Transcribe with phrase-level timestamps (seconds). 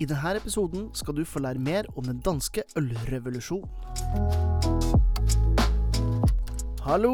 [0.00, 3.68] I denne episoden skal du få lære mer om den danske ølrevolusjonen.
[6.80, 7.12] Hallo,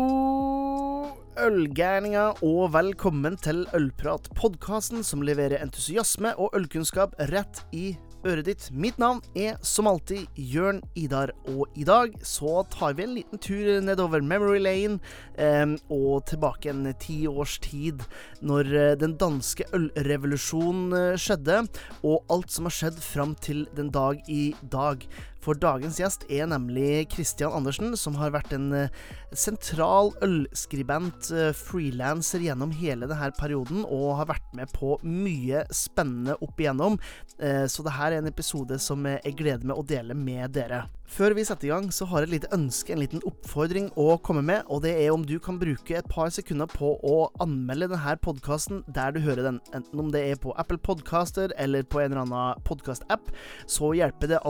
[1.43, 7.97] ølgærninger, og velkommen til Ølprat, podkasten som leverer entusiasme og ølkunnskap rett i
[8.27, 8.67] øret ditt.
[8.75, 13.43] Mitt navn er som alltid Jørn Idar, og i dag så tar vi en liten
[13.43, 14.99] tur nedover Memory Lane
[15.39, 18.05] eh, og tilbake en ti års tid,
[18.41, 21.63] når eh, den danske ølrevolusjonen eh, skjedde,
[22.03, 25.07] og alt som har skjedd fram til den dag i dag.
[25.47, 28.97] For dagens gjest er nemlig Christian Andersen, som har vært en eh,
[29.31, 36.35] sentral ølskribent, eh, frilanser gjennom hele denne perioden, og har vært med på mye spennende
[36.43, 36.99] opp igjennom.
[37.39, 40.89] Eh, så dette er en episode som jeg gleder meg å dele med dere.
[41.07, 44.17] Før vi setter i gang, så har jeg et lite ønske, en liten oppfordring å
[44.27, 47.93] komme med, og det er om du kan bruke et par sekunder på å anmelde
[47.93, 52.03] denne podkasten der du hører den, enten om det er på Apple Podcaster eller på
[52.03, 53.31] en eller annen podkast-app,
[53.71, 54.43] så hjelper det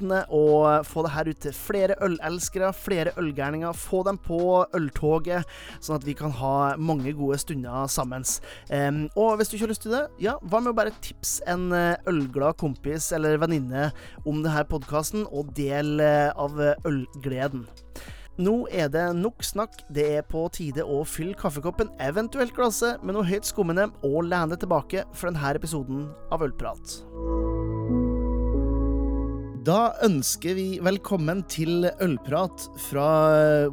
[0.00, 5.44] algoritmegudene og få det her ut til flere ølelskere, flere ølgærninger, få dem på øltoget,
[5.80, 8.24] sånn at vi kan ha mange gode stunder sammen.
[8.70, 11.42] Um, og hvis du ikke har lyst til det, ja, hva med å bare tipse
[11.48, 13.90] en eh, ølglad kompis eller venninne
[14.24, 15.26] om denne podkasten?
[15.30, 17.64] og del eh, av eh, ølgleden.
[18.40, 19.82] Nå er det nok snakk.
[19.92, 24.58] Det er på tide å fylle kaffekoppen, eventuelt glasset, med noe høyt skummende, og lene
[24.60, 27.79] tilbake for denne episoden av Ølprat.
[29.60, 33.08] Da ønsker vi velkommen til ølprat fra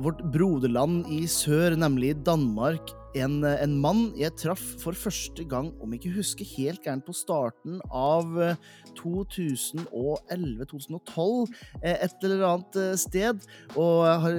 [0.04, 5.74] vårt broderland i sør, nemlig Danmark, en, eh, en, mann jeg traff for første gang,
[5.82, 8.56] om jeg ikke husker helt gærent, på starten av eh,
[8.98, 11.48] 2011-2012,
[11.82, 13.38] eh, et eller annet sted.
[13.78, 14.36] Og har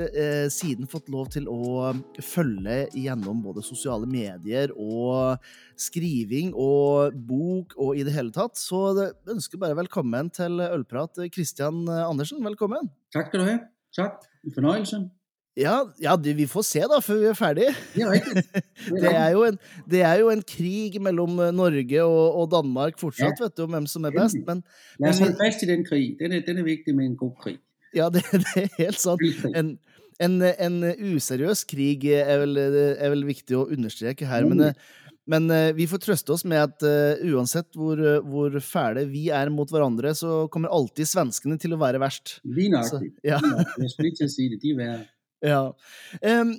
[0.52, 1.92] siden fått lov til å
[2.25, 5.38] følge gjennom både sosiale medier og
[5.78, 8.56] skriving og bok og i det hele tatt.
[8.58, 11.12] Så jeg ønsker bare velkommen til Ølprat.
[11.34, 12.91] Christian Andersen, velkommen.
[13.14, 13.56] Takk skal du ha.
[13.98, 14.14] Takk.
[14.44, 15.17] En fornøyelse.
[15.58, 17.69] Ja, ja det, vi får se da, før vi er ferdig.
[17.98, 18.12] Ja,
[19.02, 19.58] det, er jo en,
[19.91, 23.48] det er jo en krig mellom eh, Norge og, og Danmark fortsatt, ja.
[23.48, 24.38] vet du, om hvem som er best.
[24.47, 24.62] Men,
[25.02, 26.14] La oss holde fast i den krig.
[26.20, 27.58] Den er, den er, viktig med en god krig.
[27.97, 29.24] Ja, det, det er helt sant.
[29.50, 29.74] En,
[30.22, 30.78] en, en,
[31.16, 32.62] useriøs krig er vel,
[32.94, 34.47] er vel, viktig å understreke her.
[34.47, 39.08] Men, eh, men eh, vi får trøste oss med at uh, uansett hvor, hvor, fæle
[39.10, 42.38] vi er mot hverandre, så kommer alltid svenskene til å være verst.
[42.47, 43.16] Lige nøyaktig.
[43.26, 43.42] Ja.
[43.42, 44.62] Jeg skulle ikke si det.
[44.62, 45.06] De er verre.
[45.44, 45.60] Ja.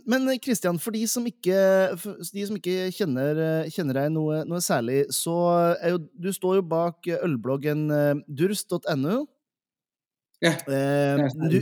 [0.08, 1.56] Men Kristian, for de som ikke,
[2.32, 3.42] de som ikke kjenner,
[3.74, 5.36] kjenner, deg noe, noe, særlig, så
[5.82, 7.90] er jo Du står jo bak ølbloggen
[8.28, 9.18] durst.no.
[10.40, 10.56] Ja.
[10.64, 11.60] Du,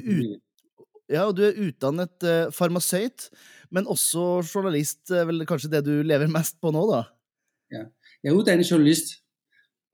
[1.08, 3.30] ja, du er utdannet uh, farmasøyt,
[3.72, 5.08] men også journalist.
[5.10, 7.06] Vel kanskje det du lever mest på nå, da?
[7.72, 7.86] Ja.
[8.24, 9.16] Jeg er utdannet journalist,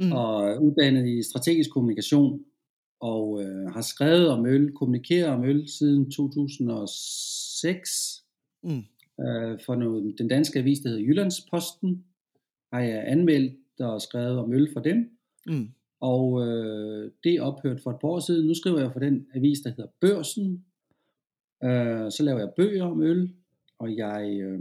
[0.02, 0.12] mm.
[0.12, 2.34] og utdannet i strategisk kommunikasjon
[3.04, 8.24] og øh, har skrevet om øl, kommunikeret om øl siden 2006.
[8.64, 8.84] Mm.
[9.26, 12.06] Øh, for noget, den danske avis, der hedder Jyllandsposten,
[12.74, 15.18] har jeg anmeldt og skrevet om øl for dem.
[15.46, 15.70] Mm.
[16.02, 18.48] Og øh, det er ophørt for et par år siden.
[18.48, 20.66] Nu skriver jeg for den avis, der hedder Børsen.
[21.64, 23.34] Øh, så laver jeg bøger om øl,
[23.80, 24.60] og jeg øh,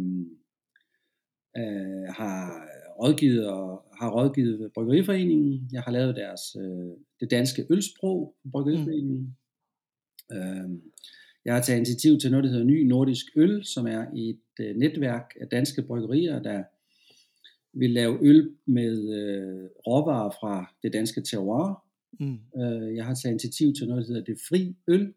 [1.57, 2.69] øh, har
[3.01, 5.69] rådgivet og har rådgivet Bryggeriforeningen.
[5.73, 9.37] Jeg har lavet deres øh, det danske ølsprog på Bryggeriforeningen.
[10.31, 10.37] Mm.
[10.37, 10.71] Øh,
[11.45, 14.77] jeg har taget initiativ til noget, der hedder Ny Nordisk Øl, som er et øh,
[14.77, 16.63] netværk af danske bryggerier, der
[17.73, 21.85] vil lave øl med øh, råvarer fra det danske terroir.
[22.21, 22.39] Mm.
[22.63, 25.13] Øh, jeg har taget initiativ til noget, der hedder Det Fri Øl,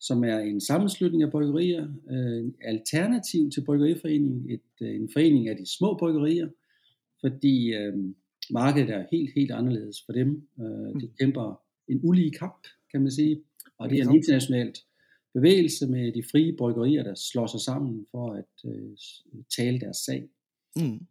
[0.00, 5.48] som er en sammenslutning af bryggerier, øh, en alternativ til Bryggeriforeningen, et, øh, en forening
[5.48, 6.48] af de små bryggerier,
[7.20, 7.94] fordi øh,
[8.50, 10.48] markedet er helt, helt anderledes for dem.
[10.60, 13.42] Øh, de kæmper en ulige kamp, kan man sige,
[13.78, 14.78] og det er en internationalt
[15.34, 18.90] bevægelse med de frie bryggerier, der slår sig sammen for at øh,
[19.56, 20.28] tale deres sag.
[20.76, 21.06] Mm.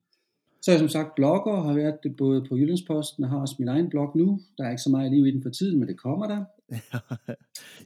[0.62, 3.68] Så jeg som sagt blogger, har været det både på Jyllandsposten og har også min
[3.68, 4.40] egen blog nu.
[4.58, 6.44] Der er ikke så meget liv i den for tiden, men det kommer der.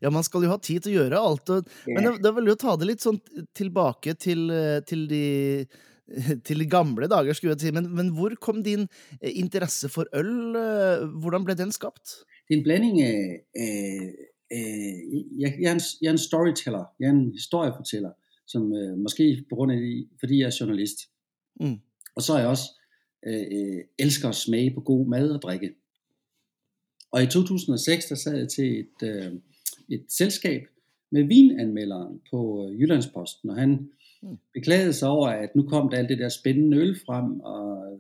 [0.01, 1.50] Ja, man skal jo ha tid til å gjøre alt.
[1.54, 3.19] Og, men det, det vil jo ta det litt sånn
[3.54, 4.50] tilbake til,
[4.90, 5.25] til de
[6.48, 7.71] til gamle dager, skulle jeg si.
[7.71, 8.88] Men, men hvor kom din
[9.21, 10.56] eh, interesse for øl?
[10.56, 12.07] Eh, hvordan ble den skapt?
[12.48, 13.42] Det er en blanding af...
[13.56, 14.13] af,
[14.51, 15.01] af
[15.39, 16.86] jeg, jeg, er en, jeg er en storyteller.
[17.00, 18.12] Jeg er en historiefortæller,
[18.48, 19.77] som øh, måske på grund af,
[20.19, 20.98] fordi jeg er journalist.
[21.59, 21.80] Mm.
[22.15, 22.68] Og så er jeg også
[23.27, 25.74] øh, elsker at smage på god mad og drikke.
[27.12, 29.33] Og i 2006, der sad jeg til et, øh,
[29.89, 30.62] et selskab
[31.12, 33.89] med vinanmelderen på Jyllandsposten, og han.
[34.54, 38.00] Beklagede sig over, at nu kom der alt det der spændende øl frem, og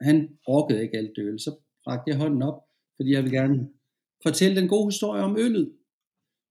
[0.00, 1.38] han orkede ikke alt det øl.
[1.38, 1.54] Så
[1.86, 2.64] rakte jeg hånden op,
[2.96, 3.68] fordi jeg vil gerne
[4.22, 5.72] fortælle den gode historie om øllet.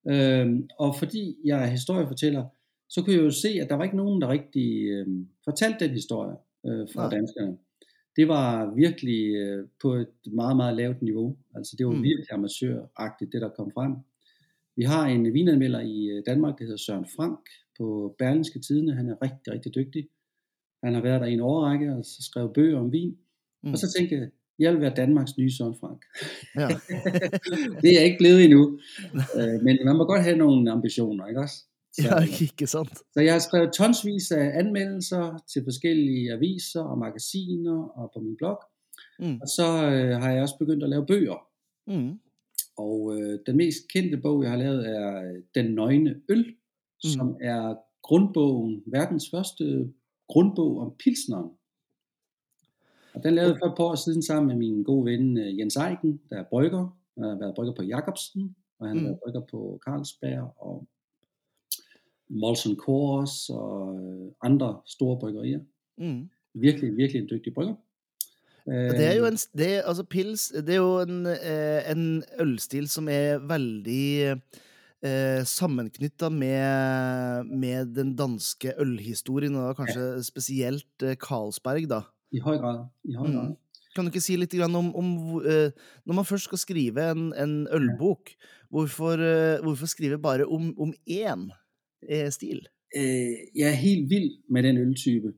[0.10, 2.46] Øhm, og fordi jeg er historiefortæller,
[2.90, 5.08] så kunne jeg jo se, at der var ikke nogen, der rigtig øh,
[5.44, 7.10] fortalte den historie øh, fra Nej.
[7.10, 7.58] danskerne.
[8.16, 11.38] Det var virkelig øh, på et meget, meget lavt niveau.
[11.56, 11.98] Altså det var Mm.
[11.98, 12.04] mm.
[12.04, 13.94] virkelig amatøragtigt, det der kom frem.
[14.76, 17.40] Vi har en vinanmelder i øh, Danmark, der hedder Søren Frank
[17.78, 18.96] på Berlingske Tidene.
[18.96, 20.08] Han er rigtig, rigtig dygtig.
[20.84, 23.18] Han har været der i en årrække og så skrevet bøger om vin.
[23.64, 23.72] Mm.
[23.72, 24.30] Og så tænkte jeg,
[24.60, 26.02] jeg vil være Danmarks nye Søren Frank.
[26.56, 26.68] Ja.
[27.82, 28.80] det er jeg ikke blevet endnu.
[29.38, 31.56] Øh, men man må godt have nogle ambitioner, ikke også?
[32.02, 32.98] Så, ja, ikke sant?
[33.14, 38.38] så jeg har skrevet tonsvis af anmeldelser til forskellige aviser og magasiner og på min
[38.38, 38.60] blog.
[39.20, 39.40] Mm.
[39.42, 41.48] Og så øh, har jeg også begyndt at lave bøger.
[41.88, 42.20] Mm.
[42.78, 46.56] Og øh, den mest kendte bog, jeg har lavet, er øh, Den Nøgne Øl,
[47.04, 47.10] mm.
[47.10, 49.94] som er grundbogen, verdens første
[50.28, 51.50] grundbog om pilsneren.
[53.14, 55.60] Og den lavede jeg for et par år siden sammen med min gode ven øh,
[55.60, 56.98] Jens Eiken, der er brygger.
[57.18, 59.06] Han har været brygger på Jacobsen, og han har Mm.
[59.08, 60.88] været brygger på Carlsberg og
[62.30, 65.60] Molson Coors og øh, andre store bryggerier.
[65.98, 66.30] Mm.
[66.54, 67.76] Virkelig, virkelig en dygtig brygger.
[68.66, 72.24] Og det er jo Øh, en, det, altså pils, det er jo en, eh, en
[72.40, 74.42] ølstil som er veldig
[75.04, 82.02] eh, sammenknytta med, med den danske ølhistorien, og kanskje spesielt eh, Carlsberg, da.
[82.32, 82.86] I høj grad.
[83.06, 83.36] I høj Mm.
[83.36, 83.56] grad.
[83.96, 85.10] Kan du ikke si litt grann om, om
[85.46, 85.70] eh,
[86.06, 88.32] Når man først skal skrive en, en ølbok,
[88.74, 91.50] hvorfor, eh, hvorfor skrive bare om, om én
[92.10, 92.64] eh, stil?
[92.96, 95.34] Jeg er helt vild med den øltype,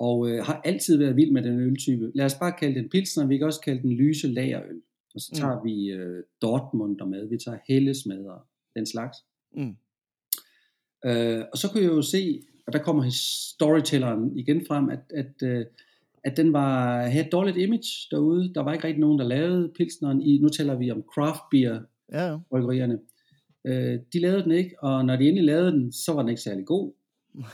[0.00, 2.10] og har altid været vild med den øltype.
[2.14, 4.80] Lad os bare kalde den pilsner, vi kan også kalde den lyse lagerøl.
[5.14, 5.38] Og så Mm.
[5.40, 8.40] tager vi øh, Dortmunder med, vi tager Helles med og
[8.76, 9.18] den slags.
[9.52, 9.76] Mm.
[11.04, 15.42] Øh, og så kunne jeg jo se, og der kommer storytelleren igen frem, at, at,
[15.42, 15.66] øh,
[16.24, 18.54] at den var, havde et dårligt image derude.
[18.54, 21.80] Der var ikke rigtig nogen, der lavede pilsneren i, nu taler vi om craft beer
[22.12, 22.38] Ja, ja.
[22.50, 22.98] bryggerierne.
[23.64, 26.42] Øh, de lavede den ikke, og når de endelig lavede den, så var den ikke
[26.42, 26.92] særlig god.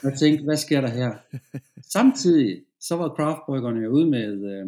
[0.03, 1.15] Jeg tænkte, hvad sker der her?
[1.97, 4.67] Samtidig, så var craftbryggerne jo ude med, øh,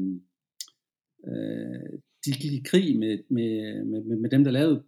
[1.33, 4.83] øh, de gik i krig med, med, med, med, med dem, der lavede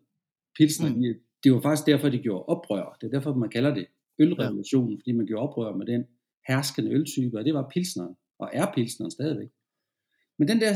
[0.59, 0.89] pilsner.
[0.89, 0.97] Mm.
[0.97, 1.15] Mm.
[1.45, 2.97] Det var faktisk derfor, de gjorde oprør.
[3.01, 3.87] Det er derfor, man kalder det
[4.19, 6.05] ølrevolutionen, fordi man gjorde oprør med den
[6.49, 9.49] herskende øltype, og det var pilsneren, og er pilsneren stadigvæk.
[10.39, 10.75] Men den der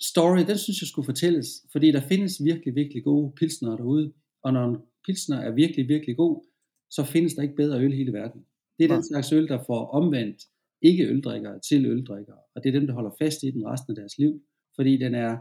[0.00, 4.12] story, den synes jeg skulle fortælles, fordi der findes virkelig, virkelig gode pilsnere derude,
[4.42, 4.76] og når en
[5.06, 6.44] pilsner er virkelig, virkelig god,
[6.90, 8.40] så findes der ikke bedre øl i hele verden.
[8.78, 8.96] Det er Nej.
[8.96, 10.42] den slags øl, der får omvendt
[10.82, 13.96] ikke øldrikkere til øldrikkere, og det er dem, der holder fast i den resten af
[13.96, 14.42] deres liv,
[14.76, 15.38] fordi den er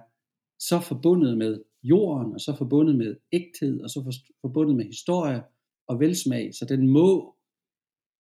[0.60, 5.42] så forbundet med jorden, og så forbundet med ægthed, og så for- forbundet med historie
[5.88, 7.36] og velsmag, så den må,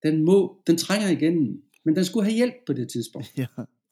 [0.03, 3.31] den må, den trænger igennem, men den skulle have hjælp på det tidspunkt.
[3.37, 3.45] ja.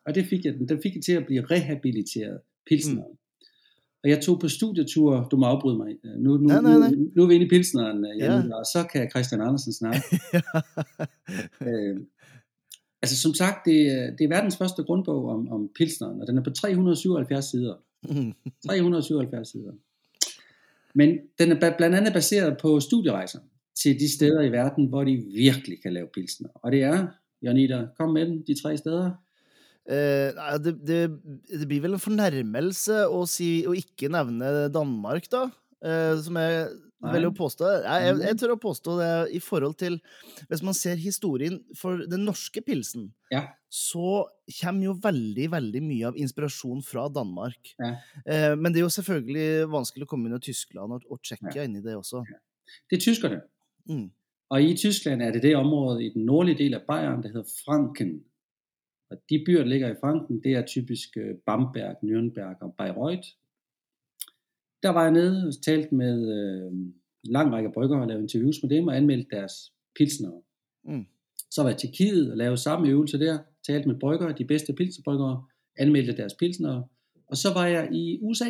[0.06, 0.70] Og det fik jeg den.
[0.70, 2.40] Den fik jeg til at blive rehabiliteret,
[2.70, 3.12] pilsneren.
[3.12, 3.18] Mm.
[4.04, 6.90] Og jeg tog på studietur, du må afbryde mig, nu, nu, Nej, nej, nej.
[6.92, 8.26] nu, nu er vi inde i pilsneren, Ja.
[8.36, 8.56] ja.
[8.56, 10.02] og så kan Christian Andersen snakke.
[11.68, 11.98] øh,
[13.02, 16.38] altså som sagt, det, er- det er verdens første grundbog om, om pilsneren, og den
[16.38, 17.76] er på 377 sider.
[18.10, 18.34] Mm.
[18.66, 19.74] 377 sider.
[20.96, 23.40] Men den er blandt andet baseret på studierejser
[23.78, 26.50] til de steder i verden, hvor de virkelig kan lave pilsner.
[26.56, 27.08] Og det er,
[27.44, 29.12] Janita, kom med dem, de tre steder.
[29.90, 31.00] Eh, nei, det, det,
[31.50, 35.48] det blir vel en fornærmelse å, si, å ikke nevne Danmark, da.
[35.82, 36.50] Eh, som Nei.
[37.02, 39.98] Vil jo påstå jeg, jeg, jeg tør å påstå det i forhold til
[40.52, 43.48] Hvis man ser historien for den norske pilsen, Ja.
[43.72, 44.28] så
[44.60, 47.74] kommer jo veldig, veldig mye av inspirasjon fra Danmark.
[47.80, 47.94] Ja.
[48.26, 51.78] Eh, men det er jo selvfølgelig vanskelig å komme under Tyskland og, og Tsjekkia inn
[51.80, 52.26] i det også.
[52.90, 53.42] Det er tyskerne.
[53.90, 54.10] Mm.
[54.52, 57.48] Og i Tyskland er det det område i den nordlige del af Bayern, der hedder
[57.64, 58.18] Franken.
[59.12, 63.32] Og de byer, der ligger i Franken, det er typisk øh, Bamberg, Nürnberg og Bayreuth.
[64.84, 68.56] Der var jeg nede og talte med øh, en lang række bryggere og lavede interviews
[68.64, 69.54] med dem og anmeldte deres
[69.98, 70.42] pilsnere.
[70.84, 71.06] Mm.
[71.52, 74.74] Så var jeg til Tjekkiet og lavede samme øvelse der, talte med bryggere, de bedste
[74.74, 75.46] pilsnerbryggere,
[75.78, 76.88] anmeldte deres pilsnere.
[77.28, 78.50] Og så var jeg i USA,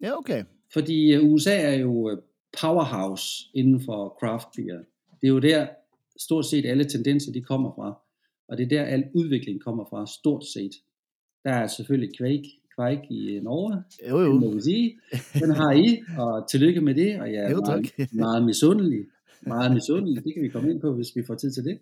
[0.00, 0.30] Ja, OK.
[0.72, 2.18] fordi øh, USA er jo øh,
[2.60, 4.78] powerhouse inden for craft beer.
[5.20, 5.66] Det er jo der
[6.20, 8.00] stort set alle tendenser de kommer fra.
[8.48, 10.72] Og det er der al udvikling kommer fra, stort set.
[11.44, 14.52] Der er selvfølgelig Quake, Quake i Norge, Jo, det må jo.
[14.52, 14.98] vi sige.
[15.34, 18.12] Den har I, og tillykke med det, og jeg er Jo, meget, tak.
[18.12, 19.04] meget misundelig.
[19.46, 21.78] Meget misundelig, det kan vi komme ind på, hvis vi får tid til det.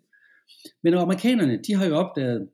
[0.82, 2.48] Men amerikanerne, de har jo opdaget,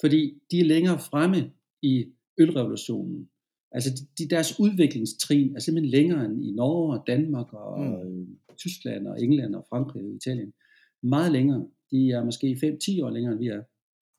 [0.00, 1.50] fordi de er længere fremme
[1.82, 2.06] i
[2.38, 3.28] ølrevolutionen.
[3.72, 8.10] Altså de, de, deres udviklingstrin er simpelthen længere end i Norge og Danmark og Mm.
[8.10, 8.26] mm.
[8.58, 10.52] Tyskland og England og Frankrig og Italien.
[11.02, 11.66] Meget længere.
[11.90, 13.62] De er måske 5-10 år længere end vi er.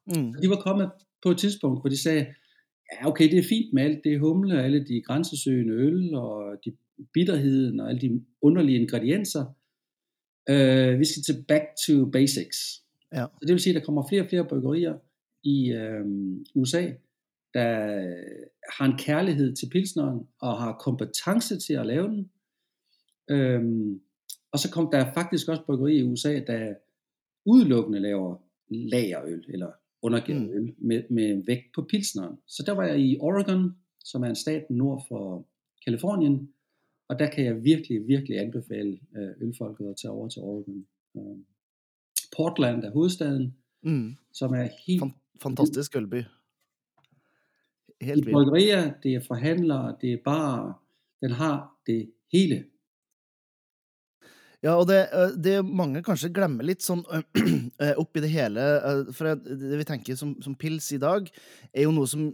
[0.08, 0.34] Mm.
[0.42, 0.90] De var kommet
[1.24, 2.26] på et tidspunkt, hvor de sagde,
[2.94, 6.72] ja, okay, det er fint med alt det humle, alle de grænsesøgende øl, og de
[7.14, 9.46] bitterheden, og alle de underlige ingredienser.
[10.50, 12.84] Øh, vi skal til back to basics.
[13.14, 13.26] Ja.
[13.26, 14.96] Så det vil sige, at der kommer flere og flere bryggerier
[15.44, 16.06] i øh,
[16.56, 16.92] USA,
[17.54, 17.70] der
[18.78, 22.32] har en kærlighed til pilsneren, og har kompetence til at lave den.
[23.30, 24.02] Øhm,
[24.52, 26.74] og så kom der faktisk også bryggerier i USA, der
[27.46, 28.38] udelukkende laver
[28.70, 29.72] lagerøl, eller
[30.08, 30.50] undergivet Mm.
[30.58, 32.36] øl, med, med vægt på pilsneren.
[32.48, 33.72] Så der var jeg i Oregon,
[34.04, 35.46] som er en stat nord for
[35.86, 36.50] Kalifornien,
[37.10, 40.86] og der kan jeg virkelig, virkelig anbefale øh, ølfolket at tage over til Oregon.
[41.18, 41.38] Øh,
[42.38, 44.16] Portland er hovedstaden, Mm.
[44.34, 46.16] som er helt Fan, fantastisk ølby.
[46.16, 46.26] det
[48.02, 48.34] Helt er vild.
[48.34, 50.74] bryggerier, det er forhandlere, det er bare,
[51.22, 52.66] den har det hele.
[54.66, 55.04] Ja, og det,
[55.38, 57.04] det mange kanskje glemmer litt sånn
[58.02, 58.64] oppi det hele
[59.14, 61.30] For det det vi tenker som, som pils i dag,
[61.74, 62.32] er jo noe som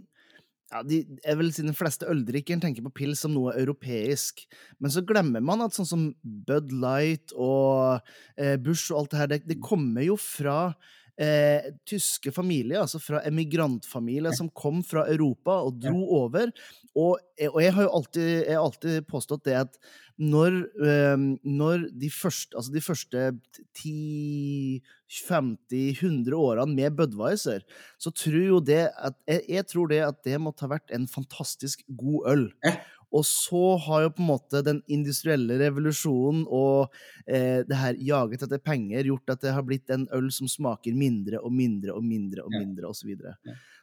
[0.72, 4.42] ja, de, jeg vil si De fleste øldrikkeren tenker på pils som noe europeisk.
[4.82, 8.00] Men så glemmer man at sånn som Bud Light og
[8.40, 10.72] eh, Bush og alt det her, det, det kommer jo fra
[11.20, 16.50] eh, tyske familier, altså fra emigrantfamilier som kom fra Europa og dro over.
[16.94, 17.18] Og,
[17.50, 19.72] og jeg har jo alltid, jeg har alltid påstått det at
[20.18, 20.52] når,
[20.86, 23.38] eh, når de første, altså de første
[23.80, 27.60] 10-50-100 årene med Budwiser,
[27.98, 31.08] så tror jo det at jeg, jeg tror det at det måtte ha vært en
[31.10, 32.44] fantastisk god øl.
[33.14, 36.94] Og så har jo på en måte den industrielle revolusjonen og
[37.26, 40.96] eh, det her jaget etter penger gjort at det har blitt en øl som smaker
[40.98, 43.36] mindre og mindre og mindre og mindre og så videre.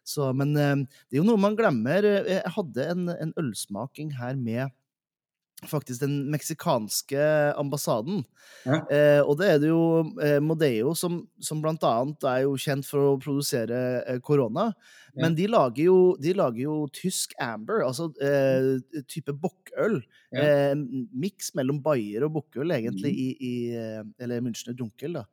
[0.04, 0.76] Så, men eh,
[1.08, 2.04] det er jo noe man glemmer.
[2.04, 4.68] Jeg hadde en, en ølsmaking her med
[5.70, 7.22] faktisk den meksikanske
[7.60, 8.24] ambassaden.
[8.66, 8.80] Ja.
[8.90, 9.82] Eh, og det er det jo
[10.22, 14.72] eh, Modeo, som, som blant annet er jo kjent for å produsere eh, korona.
[15.14, 15.26] Ja.
[15.26, 20.00] Men de lager, jo, de lager jo tysk amber, altså eh, type bokkøl.
[20.34, 20.46] Ja.
[20.72, 20.76] Eh,
[21.14, 23.22] Miks mellom bayer og bokkøl, egentlig, Mhm.
[23.22, 25.26] i, i eh, Eller Münchner Dunkel, da.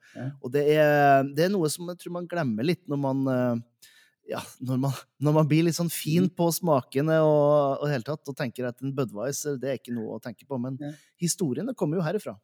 [0.42, 3.86] Og det er, det er noe som jeg tror man glemmer litt når man eh,
[4.28, 6.34] ja, når man, når man blir litt sånn fin Mhm.
[6.36, 10.18] på smakene og, og hele tatt, og tenker at en Budwiser det er ikke noe
[10.18, 10.90] å tenke på, men Ja.
[11.20, 12.36] historiene kommer jo herifra.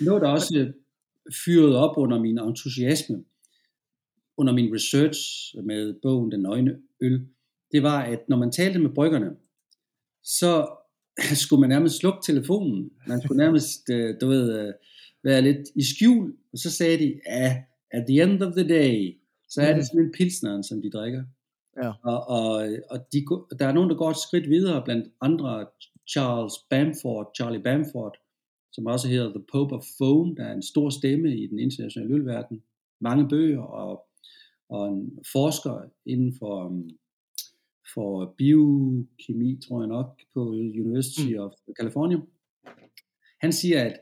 [0.00, 0.72] Noget, der også
[1.44, 3.24] fyrede op under min entusiasme,
[4.36, 7.26] under min research med bogen Den Nøgne Øl,
[7.72, 9.36] det var, at når man talte med bryggerne,
[10.22, 10.66] så
[11.42, 12.90] skulle man nærmest slukke telefonen.
[13.06, 14.72] Man skulle nærmest, øh, du ved, øh,
[15.24, 19.18] være lidt i skjul, og så sagde de, ja, at the end of the day,
[19.54, 19.82] så er det Mhm.
[19.84, 21.24] simpelthen pilsneren, som de drikker.
[21.82, 21.92] Ja.
[22.02, 22.54] Og, og,
[22.90, 23.18] og de,
[23.58, 25.66] der er nogen, der går et skridt videre, blandt andre
[26.08, 28.14] Charles Bamford, Charlie Bamford,
[28.72, 32.14] som også hedder The Pope of Foam, der er en stor stemme i den internationale
[32.14, 32.62] ølverden.
[33.00, 34.06] Mange bøger og,
[34.68, 36.90] og en forsker inden for, um,
[37.94, 41.38] for biokemi, tror jeg nok, på University Mm.
[41.40, 42.18] of California.
[43.40, 43.96] Han siger, at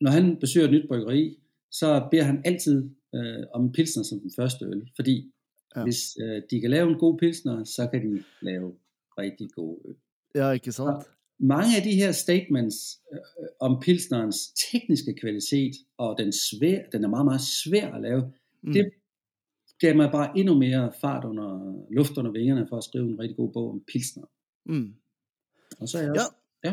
[0.00, 1.38] når han besøger et nyt bryggeri,
[1.70, 5.32] så beder han altid øh, om pilsner som den første øl, fordi
[5.76, 5.80] Ja.
[5.80, 5.84] ja.
[5.86, 8.74] hvis øh, de kan lave en god pilsner, så kan de lave
[9.18, 9.94] rigtig god øl.
[10.34, 11.04] Ja, ikke sant?
[11.38, 13.18] Mange af de her statements øh,
[13.60, 14.36] om pilsnerens
[14.72, 18.32] tekniske kvalitet, og den, svær, den er meget, meget svær at lave,
[18.62, 18.72] Mm.
[18.72, 18.90] det
[19.80, 21.48] gav mig bare endnu mere fart under
[21.90, 24.24] luft under vingerne for at skrive en rigtig god bog om pilsner.
[24.66, 24.94] Mm.
[25.80, 26.20] Og så er jeg Ja.
[26.20, 26.32] også,
[26.64, 26.72] ja.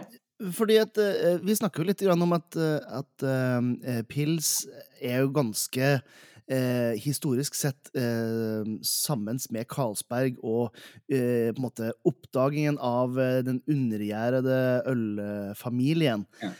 [0.53, 4.65] Fordi at eh, Vi snakker jo litt om at, eh, at eh, pils
[5.01, 10.73] er jo ganske eh, historisk sett eh, sammen med Carlsberg og
[11.07, 14.59] eh, på en måte oppdagingen av den undergjærede
[14.89, 16.27] ølfamilien.
[16.43, 16.53] Ja.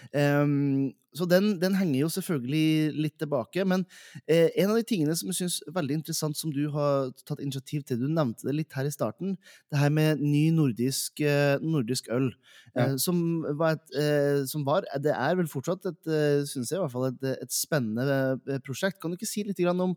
[1.14, 3.66] Så den, den henger jo selvfølgelig litt tilbake.
[3.70, 3.86] Men
[4.26, 7.44] eh, en av de tingene som jeg syns er veldig interessant, som du har tatt
[7.44, 9.36] initiativ til, du nevnte det litt her i starten,
[9.72, 12.32] det her med ny nordisk, eh, nordisk øl.
[12.74, 12.88] Ja.
[12.88, 13.20] Eh, som,
[13.60, 16.96] var et, eh, som var Det er vel fortsatt et, eh, synes jeg i hvert
[16.96, 18.18] fall, et, et spennende
[18.50, 19.00] eh, prosjekt.
[19.02, 19.94] Kan du ikke si litt grann om,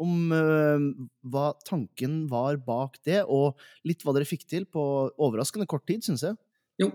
[0.00, 0.88] om eh,
[1.28, 6.06] hva tanken var bak det, og litt hva dere fikk til på overraskende kort tid,
[6.06, 6.40] syns jeg?
[6.80, 6.88] Jo,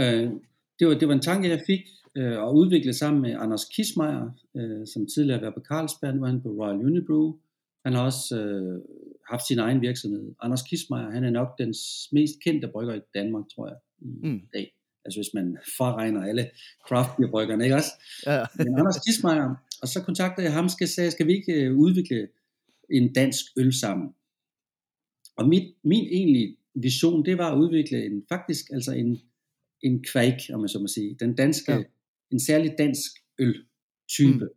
[0.00, 0.32] øh,
[0.80, 1.80] det, var, det var en tanke, jeg fik
[2.16, 6.22] øh, at udvikle sammen med Anders Kismeier, øh, som tidligere har været på Carlsberg, nu
[6.22, 7.32] er han på Royal Unibrew.
[7.84, 8.80] Han har også øh,
[9.30, 10.34] haft sin egen virksomhed.
[10.40, 11.74] Anders Kismeier, han er nok den
[12.12, 14.40] mest kendte brygger i Danmark, tror jeg, i Mm.
[14.54, 14.72] dag.
[15.04, 16.50] Altså hvis man fraregner alle
[16.88, 17.90] craft bryggerne, ikke også?
[18.26, 18.44] Ja, ja.
[18.58, 22.28] Men Anders Kismeier, og så kontaktede jeg ham, skal sagde, skal vi ikke øh, udvikle
[22.90, 24.08] en dansk øl sammen?
[25.36, 29.20] Og mit, min egentlige vision, det var at udvikle en, faktisk altså en,
[29.82, 31.16] en kvæk, om man så må sige.
[31.20, 31.82] Den danske, Ja.
[32.32, 34.34] en særlig dansk øltype.
[34.34, 34.40] Mm.
[34.40, 34.48] Mm.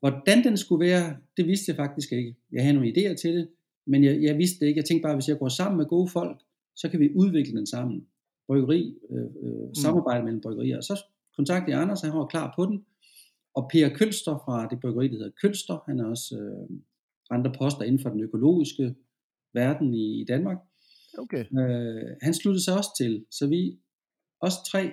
[0.00, 2.36] Hvordan den skulle være, det vidste jeg faktisk ikke.
[2.52, 3.48] Jeg havde nogle idéer til det,
[3.86, 4.78] men jeg, jeg vidste det ikke.
[4.78, 6.40] Jeg tænkte bare, hvis jeg går sammen med gode folk,
[6.76, 8.06] så kan vi udvikle den sammen.
[8.46, 10.76] Bryggeri, øh, øh, samarbejde mellem bryggerier.
[10.76, 11.02] Og så
[11.36, 12.84] kontaktede jeg Anders, han var klar på den.
[13.54, 16.76] Og Per Kølster fra det bryggeri, der hedder Kølster, han er også øh,
[17.30, 18.94] andre poster inden for den økologiske
[19.54, 20.58] verden i, i Danmark.
[21.18, 21.44] Okay.
[21.60, 23.78] Øh, han sluttede sig også til, så vi,
[24.40, 24.90] os tre,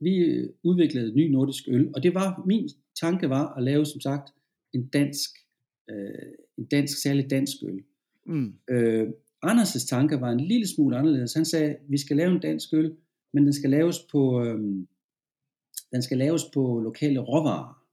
[0.00, 2.68] vi udviklede ny nordisk øl, og det var, min
[3.00, 4.32] tanke var at lave, som sagt,
[4.72, 5.30] en dansk,
[5.90, 7.82] øh, en dansk, særlig dansk øl.
[8.26, 8.54] Mm.
[8.70, 9.08] Øh,
[9.46, 11.34] Anders' tanke var en lille smule anderledes.
[11.34, 12.96] Han sagde, vi skal lave en dansk øl,
[13.32, 14.58] men den skal laves på, øh,
[15.92, 17.84] den skal laves på lokale råvarer.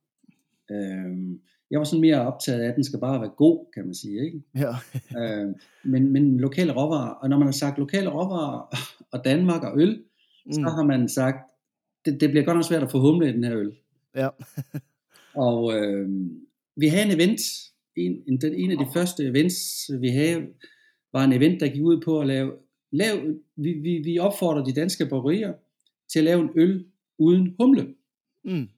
[0.72, 1.38] Øh,
[1.72, 4.26] jeg var sådan mere optaget af, at den skal bare være god, kan man sige.
[4.26, 4.42] Ikke?
[4.56, 4.74] Ja.
[5.20, 8.76] øh, men, men lokale råvarer, og når man har sagt lokale råvarer
[9.12, 10.04] og Danmark og øl,
[10.48, 10.54] mm.
[10.54, 11.51] så har man sagt,
[12.06, 13.72] det, det bliver godt nok svært at få humle i den her øl.
[14.16, 14.30] Ja.
[15.48, 16.10] og øh,
[16.75, 17.42] vi havde en event,
[17.96, 20.48] en, en, den, en af de første events, vi havde,
[21.13, 22.51] var en event, der gik ud på at lave,
[22.92, 25.54] lave vi, vi, vi opfordrer de danske bryggerier
[26.12, 26.86] til at lave en øl
[27.18, 27.96] uden humle.
[28.44, 28.70] Mm.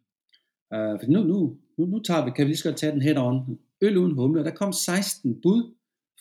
[0.72, 3.02] Uh, for nu, nu, nu, nu tager vi, kan vi lige så godt tage den
[3.02, 3.60] head on.
[3.82, 4.44] Øl uden humle.
[4.44, 5.74] Der kom 16 bud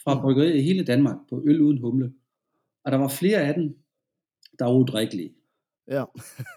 [0.05, 2.13] fra bryggerier i hele Danmark på øl uden humle.
[2.85, 3.77] Og der var flere af dem,
[4.59, 5.35] der var udrikkelige.
[5.91, 6.05] Ja.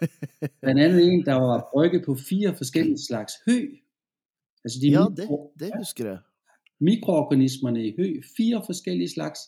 [0.62, 3.58] Blandt andet en, der var brygget på fire forskellige slags hø.
[4.64, 6.18] Altså de ja, mikro, det, det husker jeg.
[6.80, 9.40] Mikroorganismerne i hø, fire forskellige slags.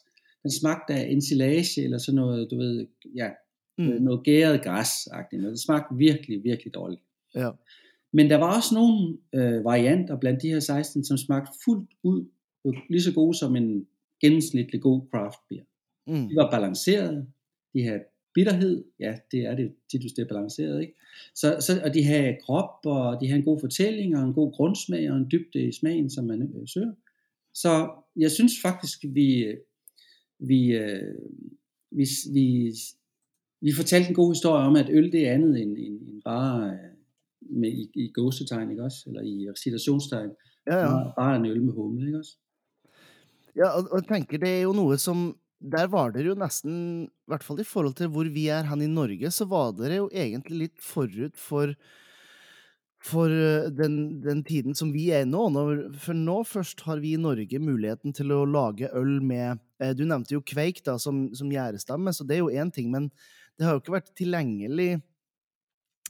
[0.42, 3.30] Den smagte af ensilage eller sådan noget, du ved, ja,
[3.78, 3.84] mm.
[3.84, 5.46] noget gæret græs -agtigt.
[5.46, 7.02] Det smagte virkelig, virkelig dårligt.
[7.34, 7.50] Ja.
[8.12, 12.26] Men der var også nogle øh, varianter blandt de her 16, som smagte fuldt ud
[12.90, 13.86] lige så gode som en
[14.20, 15.64] gennemsnitlig god craft beer.
[16.06, 16.28] Mm.
[16.28, 17.26] De var balancerede,
[17.72, 18.00] de havde
[18.34, 20.94] bitterhed, ja, det er det tit, det er balanceret, ikke?
[21.34, 24.52] Så, så, og de havde krop, og de havde en god fortælling, og en god
[24.52, 26.92] grundsmag, og en dybde i smagen, som man øh, søger.
[27.54, 29.56] Så jeg synes faktisk, vi,
[30.38, 31.14] vi, øh,
[31.90, 32.72] vi, vi,
[33.60, 36.70] vi fortalte en god historie om, at øl det er andet end, end, end bare
[36.70, 36.90] øh,
[37.40, 39.04] med, i, i gåsetegn, ikke også?
[39.06, 40.30] Eller i recitationstegn.
[40.66, 41.11] Ja, ja.
[41.16, 42.37] Bare, en øl med humle, ikke også?
[43.56, 46.74] Ja, og, og jeg tenker det er jo noe som Der var dere jo nesten,
[47.09, 50.03] i hvert fall i forhold til hvor vi er hen i Norge, så var dere
[50.03, 51.72] jo egentlig litt forut for
[53.05, 55.46] for eh, den, den tiden som vi er i nå.
[55.53, 59.92] Når, for nå først har vi i Norge muligheten til å lage øl med eh,
[59.96, 62.88] Du nevnte jo kveik da, som, som gjærestamme, så det er jo én ting.
[62.94, 63.11] Men
[63.59, 64.88] det har jo ikke vært tilgjengelig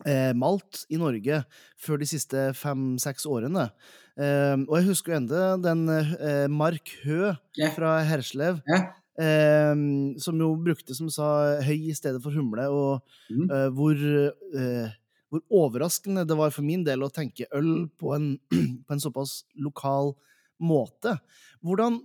[0.07, 1.43] eh, malt i Norge
[1.83, 3.69] før de siste fem-seks årene.
[4.15, 7.35] Eh, og jeg husker jo enda den eh, Mark Hø
[7.75, 8.85] fra Herslev, Ja.
[9.21, 9.75] Eh,
[10.19, 13.51] som jo brukte, som sa, høy i stedet for humle, og Mm.
[13.51, 13.95] eh, hvor,
[14.61, 14.91] eh,
[15.31, 18.39] hvor overraskende det var for min del å tenke øl på en,
[18.87, 20.15] på en såpass lokal
[20.61, 21.19] måte.
[21.63, 22.01] Hvordan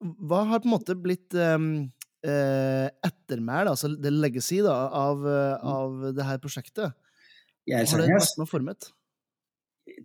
[0.00, 1.90] Hva har på en måte blitt um,
[2.24, 6.94] eh, ettermæl, altså det legacy, da, av, eh, av det her prosjektet?
[7.68, 8.88] Ja, altså har det vært noe formet?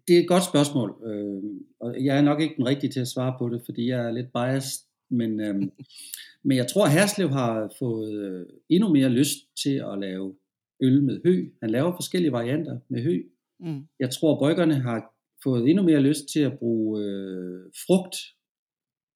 [0.07, 1.43] det er et godt spørgsmål, øh,
[1.79, 4.11] og jeg er nok ikke den rigtige til at svare på det, fordi jeg er
[4.11, 5.61] lidt biased, men, øh,
[6.45, 10.35] men jeg tror, at Herslev har fået øh, endnu mere lyst til at lave
[10.81, 11.45] øl med hø.
[11.61, 13.23] Han laver forskellige varianter med hø.
[13.59, 13.81] Mm.
[13.99, 18.15] Jeg tror, bryggerne har fået endnu mere lyst til at bruge øh, frugt,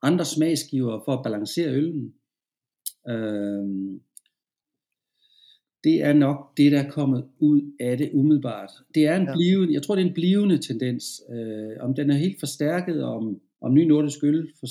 [0.02, 2.13] andre smagsgiver for at balancere øllen.
[3.10, 3.65] Øh,
[5.84, 8.72] det er nok det, der er kommet ud af det umiddelbart.
[8.96, 9.34] Det er en Ja.
[9.36, 11.22] blivende, jeg tror, det er en blivende tendens.
[11.32, 14.68] Øh, om den er helt forstærket, om, om ny nordisk øl for,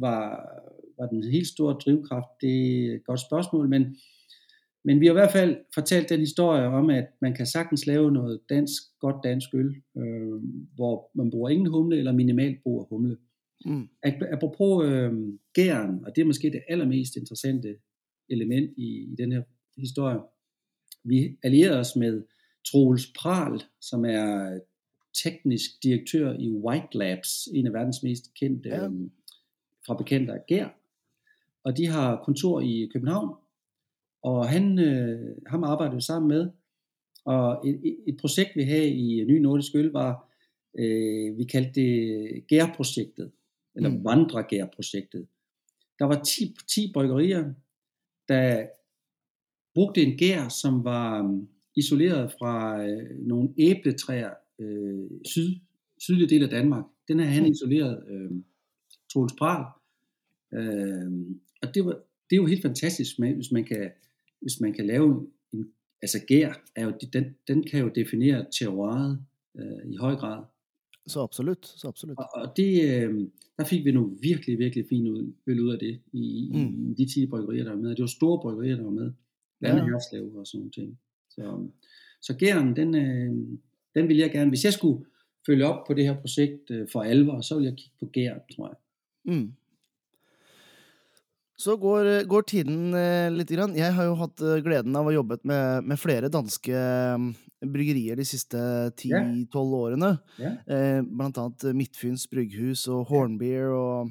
[0.00, 0.48] var,
[0.98, 3.96] var den helt store drivkraft, det er et godt spørgsmål, men,
[4.84, 8.12] men vi har i hvert fald fortalt den historie om, at man kan sagtens lave
[8.12, 10.40] noget dansk, godt dansk øl, øh,
[10.74, 13.16] hvor man bruger ingen humle, eller minimalt brug af humle.
[13.64, 13.88] Mm.
[14.06, 15.12] Ap- Apropos øh,
[15.54, 17.76] gæren, og det er måske det allermest interessante
[18.30, 19.42] element i, i den her
[19.76, 20.18] historie.
[21.04, 22.22] Vi allierede os med
[22.64, 24.58] Troels Pral, som er
[25.24, 28.86] teknisk direktør i White Labs, en af verdens mest kendte ja.
[28.86, 28.92] øh,
[29.86, 30.68] fabrikanter af gær.
[31.64, 33.34] Og de har kontor i København,
[34.22, 36.50] og han, øh, ham arbejdede vi sammen med.
[37.24, 40.28] Og et, et- projekt, vi havde i Ny Nordisk Øl, var,
[40.78, 43.32] øh, vi kaldte det gærprojektet,
[43.76, 44.04] eller Mm.
[44.04, 45.26] vandregærprojektet.
[45.98, 47.52] Der var 10, 10 bryggerier,
[48.28, 48.66] der
[49.74, 55.54] brugte en gær, som var um, isoleret fra øh, nogle æbletræer øh, syd,
[55.98, 56.84] sydlige del af Danmark.
[57.08, 57.50] Den her han Mm.
[57.50, 58.30] isoleret øh,
[59.12, 59.64] Troels Pral.
[60.54, 61.12] Øh,
[61.66, 61.92] og det, var,
[62.30, 63.90] det er jo helt fantastisk, med, hvis man kan,
[64.40, 65.66] hvis man kan lave en,
[66.02, 69.24] altså gær, er jo, den, den kan jo definere terroiret
[69.58, 70.44] øh, i høj grad.
[71.06, 72.18] Så absolut, så absolut.
[72.18, 75.78] Og, og det, øh, der fik vi nogle virkelig, virkelig fine ud, øl ud af
[75.78, 76.90] det, i, mm.
[76.90, 77.90] i de 10 bryggerier, der var med.
[77.90, 79.12] Det var store bryggerier, der var med.
[79.60, 80.38] Blandt andet ja.
[80.38, 80.98] og sådan nogle ting.
[81.30, 81.68] Så,
[82.22, 83.58] så gæren, den, øh,
[83.94, 85.04] den vil jeg gerne, hvis jeg skulle
[85.46, 88.40] følge op på det her projekt øh, for alvor, så vil jeg kigge på gæren,
[88.56, 88.76] tror jeg.
[89.34, 89.52] Mm.
[91.56, 93.50] Så går, går tiden eh, litt.
[93.54, 93.76] Grann.
[93.78, 97.28] Jeg har jo hatt eh, gleden av å jobbe med, med flere danske mm,
[97.70, 99.46] bryggerier de siste 10-12 yeah.
[99.78, 100.10] årene.
[100.40, 100.56] Yeah.
[100.66, 104.10] Eh, blant annet Midtfyns brygghus og Hornbeer og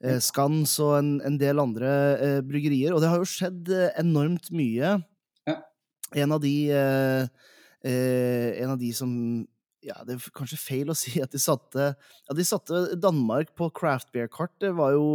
[0.00, 2.96] eh, Skans og en, en del andre eh, bryggerier.
[2.96, 4.96] Og det har jo skjedd eh, enormt mye.
[5.48, 5.58] Ja.
[6.24, 6.56] En av de
[7.82, 9.10] En av de som
[9.82, 13.68] ja, det er kanskje feil å si at de satte ja, de satte Danmark på
[13.74, 14.54] craft beer-kart.
[14.62, 15.06] Det var jo,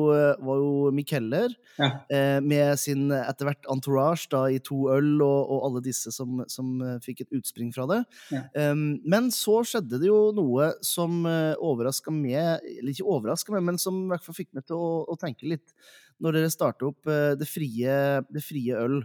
[0.44, 1.90] var jo Mikeller ja.
[2.14, 6.42] eh, med sin etter hvert entourage da, i to øl og, og alle disse som,
[6.52, 8.02] som, eh, fikk et utspring fra det.
[8.34, 8.44] Ja.
[8.72, 13.66] Um, men så skjedde det jo noe som eh, overraska meg, eller ikke overraska meg,
[13.72, 15.76] men som i hvert fall fikk meg til å, å tenke litt,
[16.24, 17.96] når dere starta opp uh, det, frie,
[18.28, 19.02] det, frie, øl.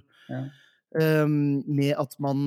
[0.92, 2.44] Um, med at man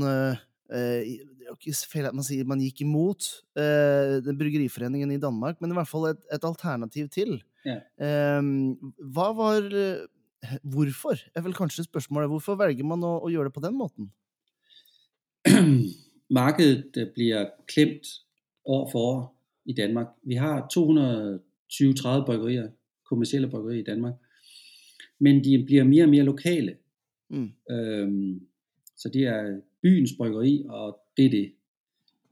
[1.45, 3.27] det er jo ikke feil at man sier man gikk imot
[3.59, 7.37] uh, den bryggeriforeningen i Danmark, men i hvert fall et, et alternativ til.
[7.65, 7.77] Ja.
[8.41, 9.69] Um, hva var
[10.61, 11.17] Hvorfor?
[11.33, 12.29] er vel kanskje spørsmålet.
[12.29, 14.11] Hvorfor velger man å, å gjøre det på den måten?
[16.37, 18.11] Markedet blir klemt
[18.65, 19.21] år for år
[19.65, 20.13] i Danmark.
[20.21, 22.69] Vi har 220-30 bryggerier,
[23.09, 24.19] kommersielle bryggerier i Danmark,
[25.19, 26.77] men de blir mer og mer lokale.
[27.29, 27.49] Mm.
[27.69, 28.41] Um,
[28.97, 31.51] så det er byens bryggeri, og det er det.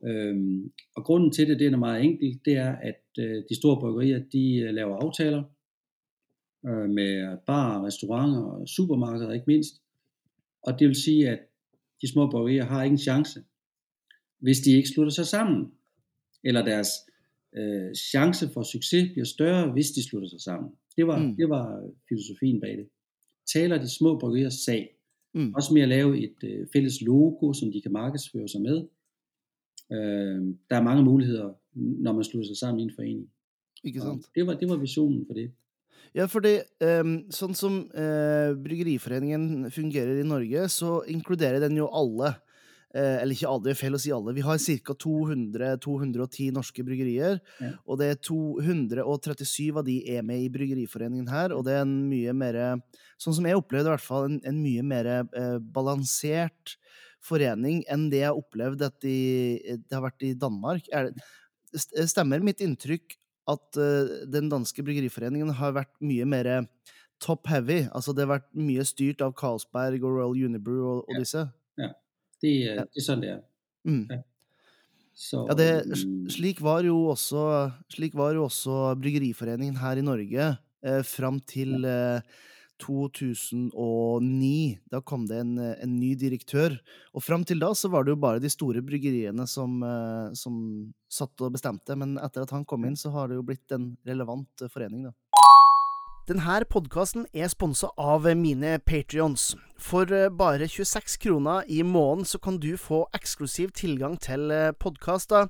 [0.05, 3.79] Øhm, og grunden til det, det er meget enkelt, det er, at øh, de store
[3.79, 5.43] bryggerier, de øh, laver aftaler
[6.65, 9.81] øh, med bar, restauranter og supermarkeder ikke mindst.
[10.63, 11.39] Og det vil sige, at
[12.01, 13.43] de små bryggerier har ikke en chance,
[14.39, 15.71] hvis de ikke slutter sig sammen.
[16.43, 16.89] Eller deres
[17.55, 20.71] øh, chance for succes bliver større, hvis de slutter sig sammen.
[20.97, 21.35] Det var, mm.
[21.35, 22.87] det var filosofien bag det.
[23.53, 24.89] Taler de små bryggeriers sag.
[25.33, 25.53] Mm.
[25.53, 28.77] Også med at lave et øh, fælles logo, som de kan markedsføre sig med.
[29.91, 33.29] Øh, der er mange muligheder, når man slutter sig sammen i en forening.
[33.83, 34.25] Ikke sant?
[34.35, 35.51] Det var, det var visionen for det.
[36.13, 42.29] Ja, fordi um, sånn som uh, Bryggeriforeningen fungerer i Norge, så inkluderer den jo alle.
[42.29, 42.52] Uh,
[42.93, 44.35] eller ikke alle, det er feil å si alle.
[44.37, 44.95] Vi har ca.
[45.03, 47.39] 200-210 norske bryggerier.
[47.57, 47.71] Ja.
[47.89, 51.55] Og det er 237 av de er med i Bryggeriforeningen her.
[51.57, 52.59] Og det er en mye mer
[53.21, 56.75] Sånn som jeg opplevde i hvert fall, en, en mye mer uh, balansert
[57.23, 59.17] forening enn det jeg opplevde at de,
[59.79, 60.89] det har vært i Danmark.
[60.91, 63.15] Det, stemmer mitt inntrykk
[63.53, 66.51] at uh, den danske bryggeriforeningen har vært mye mer
[67.23, 67.85] top heavy?
[67.95, 71.45] Altså det har vært mye styrt av Carlsberg og Royal Unibrew og, og disse?
[71.47, 71.62] Ja,
[72.43, 72.85] det, ja.
[72.85, 73.41] det er sånn det er.
[73.87, 74.05] Mm.
[74.11, 74.21] Ja.
[75.13, 76.29] Så, ja, det, mm.
[76.33, 77.43] slik, var jo også,
[77.93, 82.33] slik var jo også Bryggeriforeningen her i Norge eh, fram til eh,
[82.81, 84.79] 2009.
[84.89, 86.75] Da kom det en, en, ny direktør.
[87.13, 90.57] Og fram til da så var det jo bare de store bryggeriene som, eh, som
[91.11, 91.97] satt og bestemte.
[91.99, 95.13] Men etter at han kom inn, så har det jo blitt en relevant forening, da.
[96.23, 99.57] Denne podkasten er sponsa av mine patrions.
[99.75, 104.69] For eh, bare 26 kroner i måneden så kan du få eksklusiv tilgang til eh,
[104.79, 105.49] podkaster,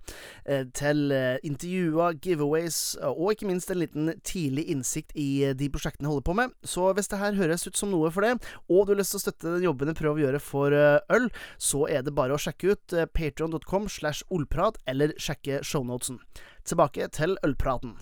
[0.50, 1.14] eh, til
[1.46, 6.38] intervjuer, giveaways og ikke minst en liten tidlig innsikt i de prosjektene jeg holder på
[6.42, 6.56] med.
[6.66, 9.22] Så hvis det her høres ut som noe for det, og du har lyst til
[9.22, 10.78] å støtte den jobben jeg prøver å gjøre for
[11.20, 11.30] øl,
[11.62, 16.18] så er det bare å sjekke ut patrion.com slash olprat, eller sjekke shownotesen.
[16.66, 17.94] Tilbake til ølpraten.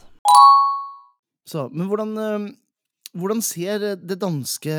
[1.52, 2.46] Så, men hvordan, eh,
[3.18, 4.76] hvordan ser det danske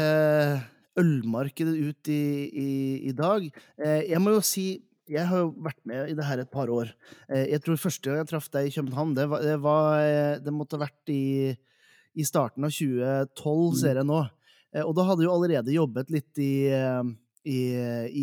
[1.00, 2.70] ølmarkedet ut i, i,
[3.10, 3.44] i dag?
[3.76, 4.66] Eh, jeg må jo si
[5.12, 6.92] jeg har jo vært med i det her et par år.
[7.26, 10.54] Eh, jeg tror første gang jeg traff deg i København, det, var, det, var, det
[10.54, 11.52] måtte ha vært i,
[12.14, 13.76] i, starten av 2012, mm.
[13.82, 14.22] ser jeg nå.
[14.86, 16.54] Og da hadde jo allerede jobbet litt i,
[17.44, 17.58] i,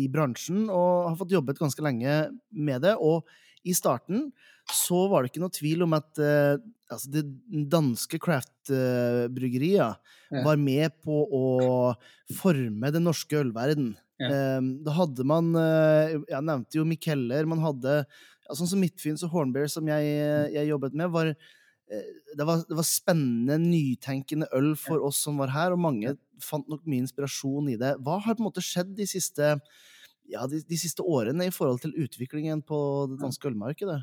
[0.10, 2.16] bransjen, og har fått jobbet ganske lenge
[2.50, 2.96] med det.
[2.98, 3.28] Og
[3.66, 4.28] i starten
[4.70, 6.56] så var det ikke noe tvil om at uh,
[6.90, 7.24] altså det
[7.72, 10.42] danske craft-bryggeriet ja.
[10.44, 11.44] var med på å
[12.38, 13.94] forme den norske ølverden.
[14.20, 14.58] Ja.
[14.60, 17.48] Um, da hadde man uh, Jeg nevnte jo Mikeller.
[17.48, 18.02] Man hadde
[18.50, 20.52] sånn som Midtfyns og Hornbear, som jeg, mm.
[20.58, 21.32] jeg jobbet med, var
[21.90, 26.68] det var, det var, spennende, nytenkende øl for oss som var her, og mange fant
[26.70, 27.96] nok mye inspirasjon i det.
[27.98, 29.56] Hva har på en måte skjedd de siste
[30.32, 34.02] ja, de, de, siste årene i forhold til utviklingen på det danske ølmarkedet?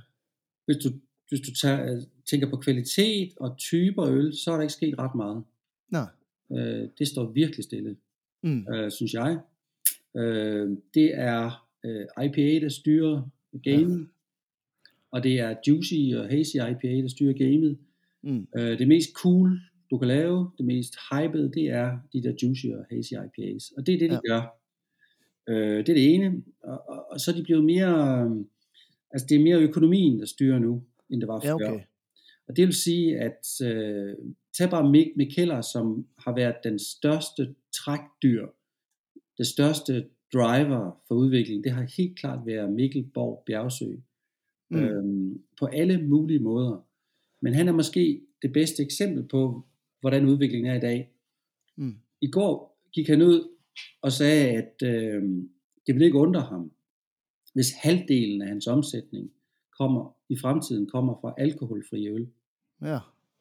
[0.66, 0.90] Hvis du,
[1.30, 5.16] hvis du tager, tænker på kvalitet og typer øl, så er der ikke sket ret
[5.16, 5.44] meget.
[5.90, 6.08] Nej.
[6.52, 7.98] Øh, det står virkelig stille,
[8.44, 8.68] mm.
[8.74, 9.40] øh, synes jeg.
[10.18, 13.30] Øh, det er øh, IPA, der styrer
[13.64, 14.10] gamen.
[15.12, 17.78] og det er Juicy og Hazy IPA, der styrer gamet.
[18.24, 18.48] Mm.
[18.58, 19.60] Øh, det mest cool,
[19.92, 23.72] du kan lave, det mest hyped, det er de der Juicy og Hazy IPAs.
[23.78, 24.34] Og det er det, de Ja.
[24.34, 24.40] ja.
[24.40, 24.57] gør.
[25.50, 26.44] Øh, det er det ene.
[26.64, 28.46] Og, og, og så er de blevet mere, øh,
[29.12, 31.72] altså det er mere økonomien, der styrer nu, end det var Ja, før.
[31.72, 31.84] okay.
[32.48, 34.16] Og det vil sige, at øh,
[34.58, 38.48] tag bare Mik Mikkeller, som har været den største trækdyr,
[39.38, 43.86] det største driver for udvikling, det har helt klart været Mikkel Borg Bjergsø.
[44.70, 44.78] Mm.
[44.80, 46.86] Øhm, på alle mulige måder.
[47.42, 49.66] Men han er måske det bedste eksempel på,
[50.00, 51.12] hvordan udviklingen er i dag.
[51.76, 51.96] Mm.
[52.22, 53.48] I går gik han ud
[54.02, 55.24] og sagde, at øh,
[55.88, 56.72] det vil ikke undre ham,
[57.54, 59.32] hvis halvdelen af hans omsætning
[59.80, 62.28] kommer i fremtiden kommer fra alkoholfri øl.
[62.82, 63.00] Ja.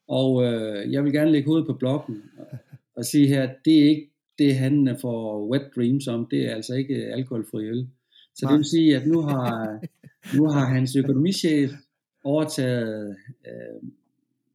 [0.09, 2.59] Og øh, jeg vil gerne lægge hovedet på blokken og,
[2.97, 6.27] og sige her, det er ikke det, han får wet dreams om.
[6.27, 7.89] Det er altså ikke alkoholfri øl.
[8.35, 8.53] Så Nej.
[8.53, 9.81] det vil sige, at nu har,
[10.37, 11.71] nu har hans økonomichef
[12.25, 13.91] overtaget øh,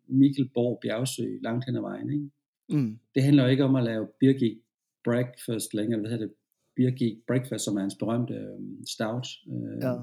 [0.08, 2.10] Mikkel Borg Bjergsø langt hen ad vejen.
[2.10, 2.30] Ikke?
[2.70, 3.00] Mm.
[3.16, 4.58] Det handler jo ikke om at lave Birgit
[5.04, 6.34] Breakfast længere, hvad hedder det?
[6.76, 9.28] Birgit Breakfast, som er hans berømte øh, stout.
[9.48, 9.96] Øh, Ja.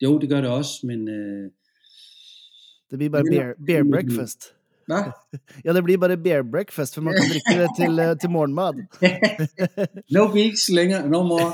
[0.00, 1.08] Jo, det gør det også, men...
[1.08, 1.50] Øh,
[2.90, 4.54] Det blir bare beer, beer breakfast.
[4.88, 5.12] Hvad?
[5.64, 8.80] Ja, det blir bare beer breakfast, for man kan drikke det til, eh, til morgenmad.
[10.16, 11.52] no beaks længere, no more.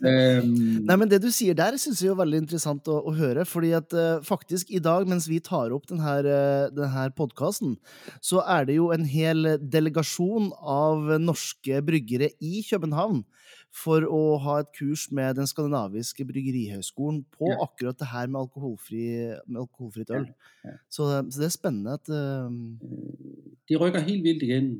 [0.00, 0.52] øhm,
[0.88, 3.44] Nei, men Det du sier der, syns jeg er veldig interessant å, å høre.
[3.44, 7.76] fordi at eh, faktisk i dag, mens vi tar opp denne, uh, denne podkasten,
[8.22, 13.24] så er det jo en hel delegasjon av norske bryggere i København
[13.84, 17.58] for å ha et kurs med Den skandinaviske bryggerihøgskolen på Ja.
[17.62, 19.02] akkurat det her med, alkoholfri,
[19.46, 20.26] med alkoholfritt øl.
[20.64, 20.76] Ja, ja.
[20.90, 22.50] Så, så det er spennende at eh,
[23.68, 24.70] de rykker helt vildt igen,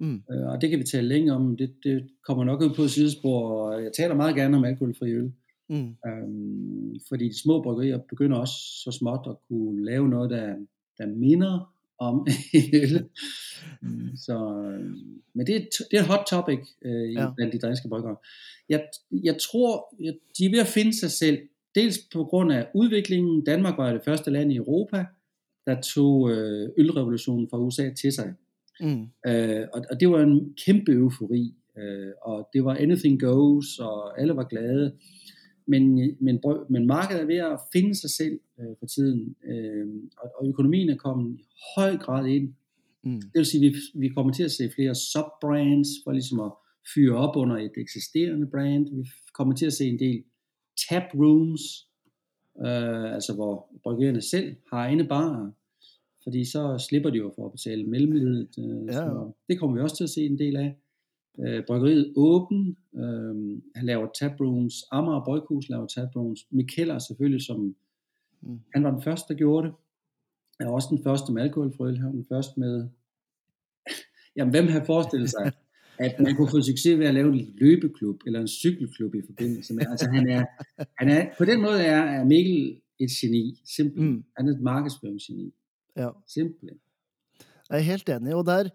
[0.00, 1.56] mm, øh, og det kan vi tale længe om.
[1.56, 5.32] Det, det kommer nok ud på et sidespor, jeg taler meget gerne om alkoholfri øl.
[5.68, 10.56] mm, Øhm, fordi de små bryggerier begynder også så småt at kunne lave noget, der,
[10.98, 13.08] der minder om en øl.
[14.16, 14.34] Så,
[14.74, 14.96] øhm,
[15.34, 17.30] men det er, et- det er et hot topic øh, Ja.
[17.36, 18.16] blandt de danske bryggere.
[18.68, 21.38] Jeg, jeg tror, jeg, de er ved at finde sig selv,
[21.74, 23.44] dels på grund af udviklingen.
[23.44, 25.04] Danmark var det første land i Europa,
[25.66, 28.34] der tog øh, ølrevolutionen fra USA til sig.
[28.80, 33.78] mm, Øh, og, og det var en kæmpe eufori, øh, og det var anything goes,
[33.78, 34.92] og alle var glade.
[35.66, 39.86] Men, men, men markedet er ved at finde sig selv øh, for tiden, øh,
[40.18, 41.44] og, og økonomien er kommet i
[41.76, 42.54] høj grad ind.
[43.04, 43.20] mm.
[43.20, 46.52] Det vil sige, at vi, vi kommer til at se flere subbrands, for ligesom at
[46.94, 48.96] fyre op under et eksisterende brand.
[48.96, 50.24] Vi kommer til at se en del
[50.88, 51.62] tap rooms,
[52.66, 55.50] øh, altså hvor bryggerierne selv har egne barer,
[56.22, 58.48] fordi så slipper de jo for at betale mellemledet.
[58.58, 60.76] Øh, Ja, så det kommer vi også til at se en del af.
[61.40, 63.34] Øh, bryggeriet Åben, øh,
[63.74, 67.76] han laver tap rooms, Amager Bryghus laver tap rooms, Mikkeller selvfølgelig, som
[68.42, 68.60] Mm.
[68.74, 69.74] han var den første, der gjorde det.
[70.58, 72.88] Jeg var også den første med alkoholfri øl, han var den første med
[74.36, 75.52] Jamen, hvem havde forestillet sig,
[76.06, 79.74] at man kunne få succes ved at lave en løbeklub eller en cykelklub i forbindelse
[79.74, 79.86] med.
[79.90, 80.44] Altså, han er,
[81.00, 84.10] han er, på den måde er, er Mikkel et geni, simpelthen.
[84.12, 84.24] Mm.
[84.36, 85.54] Han er et markedsføringsgeni,
[85.96, 86.08] Ja.
[86.26, 86.78] simpelthen.
[87.70, 88.68] Jeg er helt enig, og der,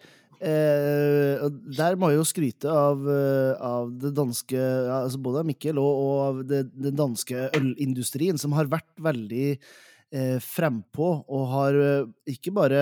[0.44, 1.44] eh,
[1.78, 5.92] der må jeg jo skryte av, eh, av det danske altså Både av Mikkel og,
[6.04, 12.54] og av den danske ølindustrien, som har vært veldig eh, frempå, og har eh, ikke
[12.56, 12.82] bare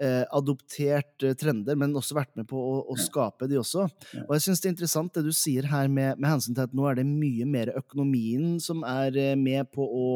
[0.00, 3.86] eh, adoptert eh, trender, men også vært med på å, å skape de også.
[4.26, 6.76] Og jeg syns det er interessant det du sier her med, med hensyn til at
[6.76, 10.10] nå er det mye mer økonomien som er med på å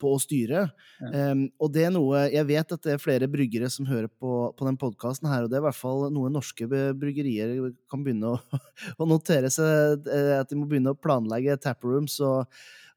[0.00, 0.64] på styre.
[1.02, 1.30] Ja.
[1.32, 4.32] Um, og det er noe Jeg vet at det er flere bryggere som hører på,
[4.56, 8.34] på den podkasten her, og det er i hvert fall noe norske bryggerier kan begynne
[8.34, 8.58] å,
[9.02, 12.46] å notere seg eh, at de må begynne å planlegge taprooms og,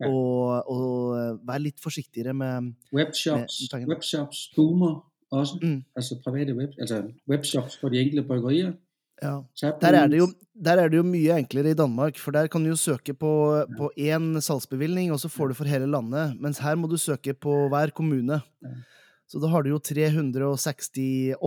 [0.01, 0.07] Ja.
[0.09, 4.95] og, og være litt forsiktigere med Webshops, Med webshops boomer
[5.31, 5.83] også, Mm.
[5.95, 8.73] altså private web, altså webshops for de enkelte bryggerier.
[9.21, 9.71] Ja.
[9.81, 12.63] Der er, det jo, der er det jo mye enklere i Danmark, for der kan
[12.63, 13.31] du jo søke på,
[13.77, 16.33] på én salgsbevilgning, og så får du for hele landet.
[16.41, 18.41] Mens her må du søke på hver kommune.
[19.29, 21.37] Så da har du jo 368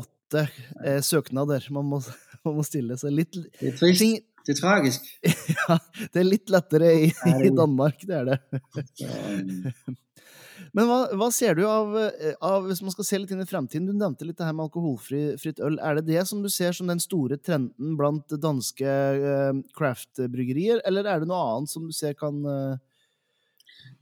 [0.41, 2.01] eh, søknader man må,
[2.47, 2.97] man må stille.
[3.01, 5.11] Så litt, Det er trist, ting, det er tragisk.
[5.57, 5.79] ja,
[6.15, 7.13] det er litt lettere i,
[7.49, 8.39] i Danmark, det er det.
[10.73, 13.49] Men hva, hva ser du av, eh, av, hvis man skal se litt inn i
[13.49, 15.79] fremtiden, du nevnte litt det her med alkoholfritt øl.
[15.83, 21.05] Er det det som du ser som den store trenden blant danske eh, craft-bryggerier, eller
[21.11, 22.77] er det noe annet som du ser kan eh,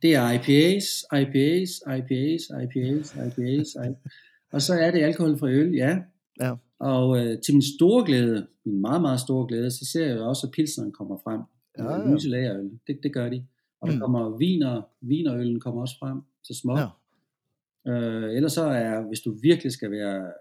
[0.03, 4.19] det er IPAs, IPAs, IPAs, IPAs, IPAs, IPAs.
[4.53, 5.97] Og så er det alkoholfri øl, ja.
[6.41, 6.53] Ja.
[6.83, 10.47] Og øh, til min store glæde, min meget, meget store glæde, så ser jeg også,
[10.47, 11.41] at pilsneren kommer frem.
[11.79, 12.15] Ja, Ja.
[12.15, 12.71] Lyse lagerøl.
[12.87, 13.45] Det, det gør de.
[13.81, 14.01] Og der Mm.
[14.01, 16.78] kommer viner, vinerøllen kommer også frem så småt.
[16.78, 17.90] Ja.
[17.92, 20.33] Øh, ellers så er, hvis du virkelig skal være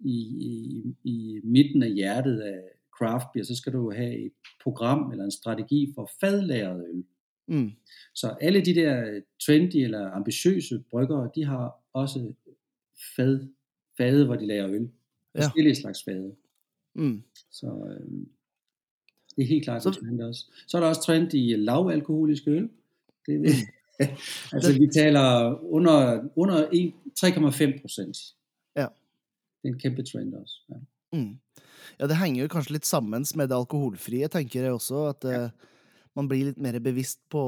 [0.00, 2.60] i, i, i midten af hjertet af
[2.98, 7.04] craft beer, så skal du have et program eller en strategi for fadlagret øl.
[7.46, 7.70] Mm.
[8.14, 12.32] Så alle de der trendy eller ambitiøse bryggere, de har også
[13.16, 13.46] fad,
[13.96, 14.90] fade, hvor de laver øl.
[15.34, 15.40] Ja.
[15.44, 16.34] Forskellige slags fade.
[16.94, 17.22] Mm.
[17.50, 18.10] Så øh,
[19.36, 20.50] det er helt klart Så- så, trend også.
[20.66, 22.68] Så er der også trend i lavalkoholiske øl.
[23.26, 23.40] Det er,
[24.54, 28.20] altså vi taler under, under en- 3,5 procent.
[28.78, 28.88] Ja.
[29.60, 30.60] Det er en kæmpe trend også.
[30.70, 30.78] Ja.
[31.12, 31.32] Mm.
[31.98, 35.08] Ja, det henger jo kanskje litt sammen med det alkoholfrie, tenker jeg også.
[35.10, 35.50] At eh,
[36.16, 37.42] man blir litt mer bevisst på,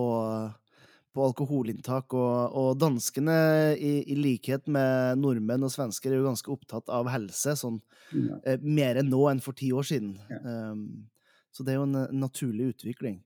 [1.15, 2.13] på alkoholinntak.
[2.19, 3.37] Og, og danskene,
[3.79, 7.55] i, i likhet med nordmenn og svensker, er jo ganske opptatt av helse.
[7.61, 7.81] Sånn
[8.13, 8.37] Ja.
[8.45, 10.19] eh, mer enn nå enn for ti år siden.
[10.29, 10.43] Ja.
[10.75, 11.07] Um,
[11.53, 13.23] så det er jo en naturlig utvikling.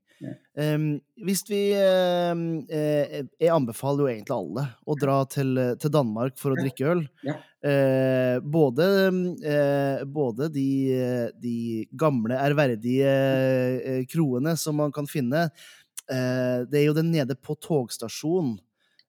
[0.57, 0.75] Ja.
[0.75, 5.51] Um, hvis vi um, eh, Jeg anbefaler jo egentlig alle å dra til,
[5.83, 6.63] til Danmark for å Ja.
[6.65, 7.03] drikke øl.
[7.29, 7.35] Ja.
[7.67, 8.87] Eh, både,
[9.45, 10.69] eh, både de,
[11.43, 13.11] de gamle, ærverdige
[13.85, 15.51] eh, kroene som man kan finne.
[16.09, 18.57] Det er jo den nede på togstasjonen.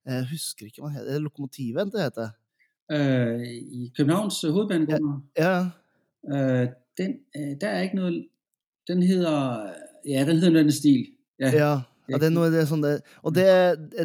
[0.08, 1.10] Jeg husker ikke hva det heter.
[1.12, 2.32] Er det Lokomotivet det heter?
[2.92, 5.70] I Københavns hovedbanegård, Ja.
[6.28, 7.20] øh, den,
[7.62, 8.28] der er ikke noget,
[8.88, 9.74] den hedder,
[10.08, 11.06] ja, den hedder noget den stil.
[11.42, 11.72] Ja, Ja,
[12.08, 13.48] ja det er noe det er sånn det Og det,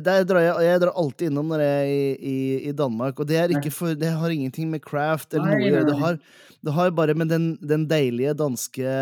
[0.02, 2.38] der drar jeg, jeg drar alltid innom når jeg er i, i,
[2.70, 3.38] i Danmark, og det
[3.74, 5.86] for Det har ingenting med craft eller noe å gjøre.
[5.90, 6.18] Det har,
[6.62, 8.96] det har bare med den, den deilige danske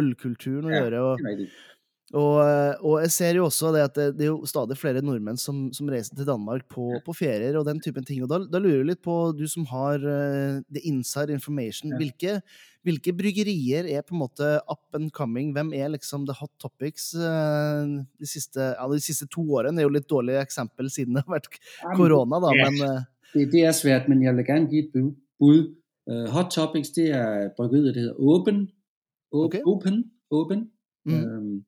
[0.00, 1.04] ølkulturen å gjøre.
[1.12, 1.46] Og.
[2.14, 5.38] Og, og jeg ser jo også det at det, det er jo stadig flere nordmenn
[5.40, 8.22] som, som reiser til Danmark på, på ferier og den typen ting.
[8.22, 11.98] Og da, da lurer jeg litt på, du som har uh, the inside information, Ja.
[11.98, 12.36] hvilke,
[12.86, 15.50] hvilke bryggerier er på en måte up and coming?
[15.56, 19.72] Hvem er liksom the hot topics eh, de, siste, ja, de siste to årene?
[19.74, 21.48] Det er jo litt dårlig eksempel siden det har vært
[21.96, 23.00] korona, da, men eh,
[23.34, 25.72] Det, det er svært, men jeg vil gerne give et bud.
[26.04, 28.66] Uh, Hot Topics, det er bryggeriet, der hedder Open.
[29.32, 29.62] O- Okay.
[29.66, 30.02] Open.
[30.30, 30.66] Open.
[31.08, 31.64] mm, Øhm,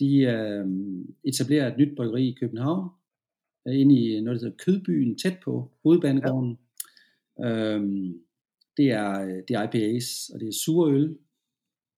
[0.00, 2.88] de øhm, etablerer et nyt bryggeri i København,
[3.68, 6.58] øh, inde i noget, der hedder Kødbyen, tæt på hovedbanegården.
[7.38, 7.74] Ja.
[7.74, 8.14] Øhm,
[8.76, 11.18] det, er, øh, det er IPAs, og det er sure øl.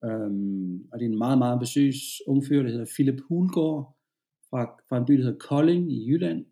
[0.05, 3.97] Øhm, og det er en meget, meget ambitiøs ung fyr, der hedder Philip Hulgaard,
[4.51, 6.45] fra, fra en by, der hedder Kolding i Jylland.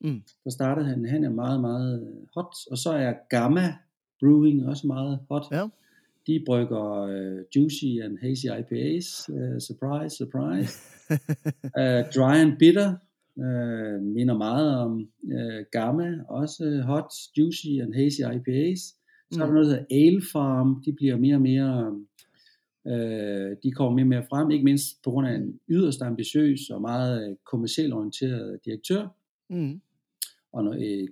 [0.00, 0.22] Mm.
[0.44, 2.54] Der startede han, han er meget, meget øh, hot.
[2.70, 3.74] Og så er Gamma
[4.20, 5.44] Brewing også meget hot.
[5.52, 5.68] Ja.
[6.30, 9.28] De brygger uh, Juicy and Hazy IPAs.
[9.28, 10.72] Uh, surprise, surprise.
[11.80, 12.94] uh, dry and Bitter
[13.36, 16.18] uh, minder meget om uh, Gamma.
[16.28, 17.04] Også hot,
[17.38, 18.80] Juicy and Hazy IPAs.
[19.32, 19.52] Så er der Mm.
[19.54, 20.82] noget, der hedder Ale Farm.
[20.84, 21.96] De bliver mere og mere...
[22.84, 26.70] Uh, de kommer mere og mere frem, ikke mindst på grund af en yderst ambitiøs
[26.70, 29.08] og meget øh, kommercielt orienteret direktør
[29.50, 29.80] mm,
[30.52, 31.08] og noget, øh,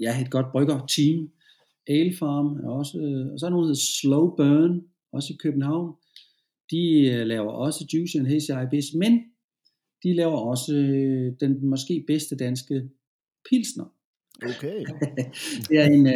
[0.00, 1.30] ja, et godt brygger-team.
[1.88, 5.32] Ale Farm er også, øh, og så er der noget, der hedder Slow Burn, også
[5.32, 5.94] i København.
[6.70, 9.12] De øh, laver også Juicy and Hazy IPAs, men
[10.02, 12.88] de laver også øh, den måske bedste danske
[13.50, 13.84] pilsner.
[14.42, 14.84] okay.
[15.68, 16.06] det er en,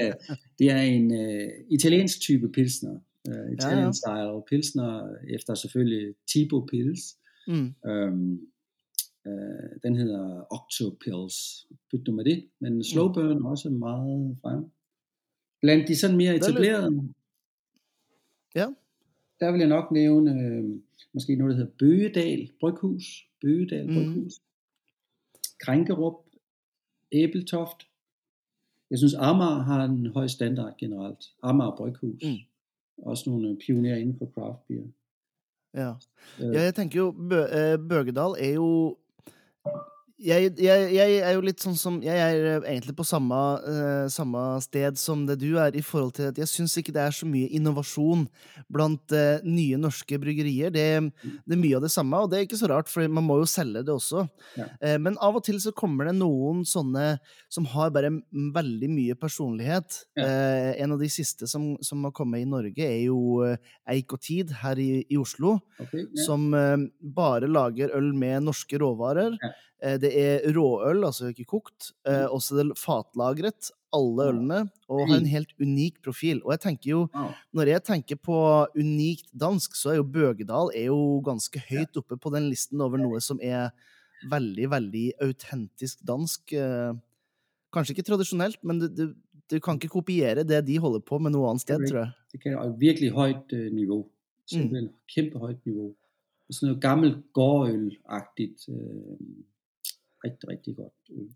[0.59, 2.98] det er en øh, italiensk type pilsner.
[3.29, 3.92] Øh, Italian ja.
[3.92, 7.00] style pilsner, efter selvfølgelig Tipo Pils.
[7.48, 8.40] Mm, Øhm,
[9.26, 11.66] øh, den hedder Octopils.
[11.90, 12.44] Byt nu med det.
[12.61, 14.64] Men Slow Burn er også meget frem.
[15.61, 17.09] Blandt de sådan mere er etablerede,
[18.55, 18.66] Ja.
[19.40, 20.64] der vil jeg nok nævne øh,
[21.12, 23.05] måske noget, der hedder Bøgedal Bryghus.
[23.42, 23.95] Bøgedal Mhm.
[23.95, 24.33] Bryghus.
[25.61, 26.14] Krænkerup.
[27.12, 27.88] Æbeltoft.
[28.90, 31.25] Jeg synes, Amager har en høj standard generelt.
[31.42, 32.23] Amager Bryghus.
[32.25, 32.37] Mm.
[32.99, 34.83] Også nogle øh, pionerer inden for craft beer.
[35.75, 35.92] ja.
[36.47, 38.97] Øh, Ja, jeg tenker jo Bø eh, Bøgedal er jo
[40.16, 43.37] jeg, jeg, jeg er jo litt sånn som Jeg er eh, egentlig på samme,
[43.68, 47.02] eh, samme sted som det du er, i forhold til at jeg syns ikke det
[47.05, 48.24] er så mye innovasjon
[48.72, 50.72] blant eh, nye norske bryggerier.
[50.72, 50.87] Det,
[51.20, 53.37] det er mye av det samme, og det er ikke så rart, for man må
[53.42, 54.24] jo selge det også.
[54.57, 54.70] Ja.
[54.81, 57.18] Eh, men av og til så kommer det noen sånne
[57.52, 60.00] som har bare veldig mye personlighet.
[60.17, 60.27] Ja.
[60.81, 63.44] En av de siste som, som har kommet i Norge, er jo
[63.90, 66.25] Eik og Tid her i, i Oslo okay, ja.
[66.25, 66.48] som
[67.00, 69.37] bare lager øl med norske råvarer.
[69.42, 69.52] Ja.
[69.83, 71.90] Eh, det er råøl, altså ikke kokt.
[72.08, 74.60] Eh, også det er fatlagret, alle ølene,
[74.92, 76.42] og har en helt unik profil.
[76.44, 77.02] Og jeg tenker jo,
[77.56, 78.38] når jeg tenker på
[78.77, 83.00] unikt dansk, så er jo Bøgedal er jo ganske høyt oppe på den listen over
[83.00, 83.70] noe som er
[84.31, 86.52] veldig, veldig autentisk dansk.
[86.52, 86.92] Eh,
[87.74, 89.04] kanskje ikke tradisjonelt, men du, du,
[89.50, 92.12] du kan ikke kopiere det de holder på med noe annet sted, Det tror jeg.
[92.33, 94.06] Det kan og virkelig højt øh, niveau.
[94.46, 94.98] Simpelthen mm.
[95.14, 95.94] kæmpe højt niveau.
[96.50, 98.68] Sådan noget gammelt gårdøl-agtigt.
[98.70, 99.18] Øh,
[100.25, 101.29] rigtig, rigtig godt øl.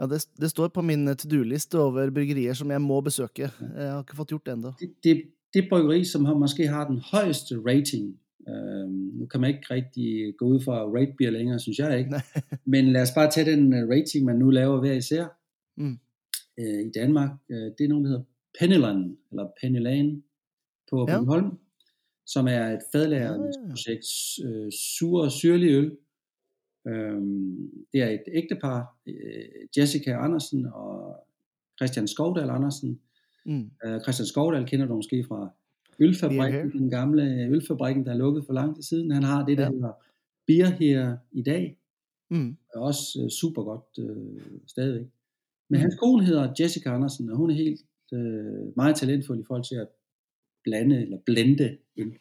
[0.00, 3.50] Ja, det, det står på min to do-liste over bryggerier som jeg må besøke.
[3.76, 4.72] Jeg har ikke fått gjort det ennå.
[4.80, 5.22] Det, det,
[5.54, 8.18] det bryggeri, som har, måske har den højeste rating,
[8.48, 12.10] øh, nu kan man ikke rigtig gå ud fra rate beer længere, synes jeg ikke,
[12.72, 15.26] men lad os bare tage den uh, rating, man nu laver hver især
[15.76, 15.98] Mm.
[16.60, 17.30] øh, i Danmark.
[17.50, 18.24] Øh, det er nogen, der hedder
[18.60, 20.22] Pennyland, eller Pennyland
[20.90, 21.16] på Ja.
[21.18, 21.58] Bornholm,
[22.26, 24.06] som er et fadlæringsprojekt,
[24.44, 25.96] øh, sur og syrlig øl.
[26.88, 29.44] Øhm, det er et ægtepar, øh,
[29.78, 31.16] Jessica Andersen og
[31.78, 33.00] Christian Skovdal Andersen.
[33.46, 33.70] Mm.
[33.84, 35.50] Øh, Christian Skovdal kender du måske fra
[35.98, 39.10] ølfabrikken, den gamle ølfabrikken, der er lukket for lang tid siden.
[39.10, 39.70] Han har det, der Ja.
[39.70, 39.92] hedder
[40.46, 41.76] Beer her i dag,
[42.32, 42.56] Mm.
[42.74, 45.06] er også øh, super godt øh, stadigvæk.
[45.68, 45.80] Men Mm.
[45.80, 47.80] hans kone hedder Jessica Andersen, og hun er helt
[48.12, 49.88] øh, meget talentfuld i forhold til at
[50.64, 52.12] blande eller blende øl.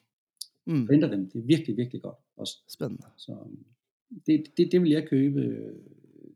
[0.67, 0.85] Mm.
[0.85, 1.29] Blender dem.
[1.29, 2.57] Det er virkelig, virkelig godt også.
[2.67, 3.03] Spennende.
[3.17, 3.63] Så øhm,
[4.25, 5.73] det, det, det vil jeg købe øh,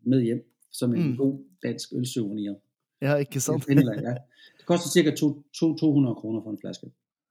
[0.05, 1.17] med hjem som en Mm.
[1.17, 2.55] god dansk ølsouvenir.
[3.01, 3.65] Ja, ikke sant?
[3.65, 4.13] Finland, ja.
[4.57, 6.87] Det koster cirka to, to, 200 kroner for en flaske.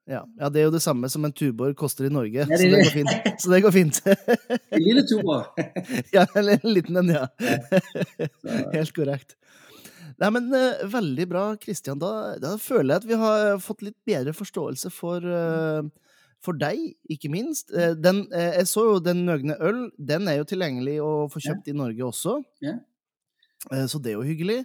[0.08, 0.20] Ja.
[0.40, 2.80] ja, det er jo det samme som en Tuborg koster i Norge, det så det
[2.82, 3.40] går fint.
[3.40, 4.00] Så det går fint.
[4.76, 5.22] En lille tur.
[6.16, 7.26] ja, en liten en, ja.
[7.38, 9.36] Så, Helt korrekt.
[10.18, 11.98] Nei, men eh, Veldig bra, Kristian.
[12.02, 15.82] Da, da føler jeg at vi har fått litt bedre forståelse for, eh,
[16.42, 16.80] for deg,
[17.10, 17.70] ikke minst.
[17.74, 19.90] Eh, den, eh, jeg så jo Den Nøgne øl.
[19.98, 22.38] Den er jo tilgjengelig å få kjøpt i Norge også.
[22.60, 22.78] Ja.
[23.70, 24.64] Eh, Så det er jo hyggelig.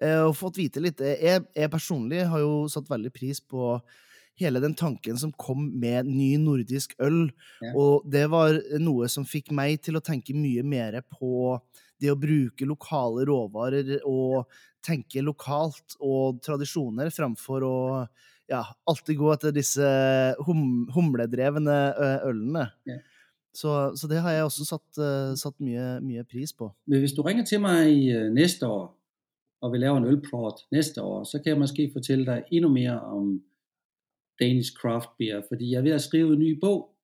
[0.00, 3.80] Eh, Og fått vite litt eh, Jeg, jeg personlig har jo satt veldig pris på
[4.38, 7.24] hele den tanken som kom med ny nordisk øl.
[7.60, 7.72] Ja.
[7.74, 11.58] Og det var noe som fikk meg til å tenke mye mer på
[11.98, 14.46] det å bruke lokale råvarer og
[14.86, 17.76] tenke lokalt og tradisjoner framfor å
[18.50, 19.86] ja, alltid gå etter disse
[20.46, 22.66] hum, humledrevne ø, ølene.
[22.88, 22.98] Ja.
[23.54, 26.70] Så, så det har jeg også satt, eh, satt mye, mye pris på.
[26.86, 28.94] Men hvis du ringer til mig i, øh, næste år,
[29.60, 33.00] og vil lave en ølplot næste år, så kan jeg måske fortælle dig endnu mere
[33.00, 33.42] om
[34.40, 36.94] Danish Craft Beer, fordi jeg er ved at skrive en ny bog,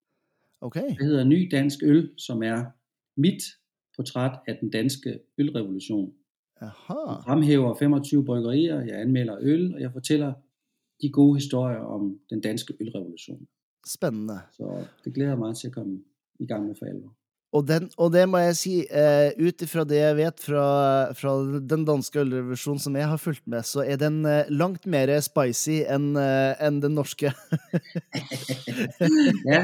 [0.61, 0.75] OK.
[0.75, 2.65] der hedder Ny Dansk Øl, som er
[3.17, 3.43] mit
[3.97, 6.13] portræt af den danske ølrevolution.
[6.61, 7.21] Jeg Jaha.
[7.27, 10.33] fremhæver 25 bryggerier, jeg anmelder øl, og jeg fortæller
[11.03, 13.47] de gode historier om den danske ølrevolution.
[13.87, 14.39] Spennende.
[14.53, 16.03] Så det glæder jeg mig til at komme
[16.39, 17.15] i gang med for alvor.
[17.55, 20.65] Og, den, og det må jeg si, eh, ut ifra det jeg vet fra,
[21.15, 25.13] fra den danske ølrevolusjonen som jeg har fulgt med, så er den eh, langt mer
[25.23, 27.31] spicy enn eh, enn den norske.
[29.45, 29.61] Ja,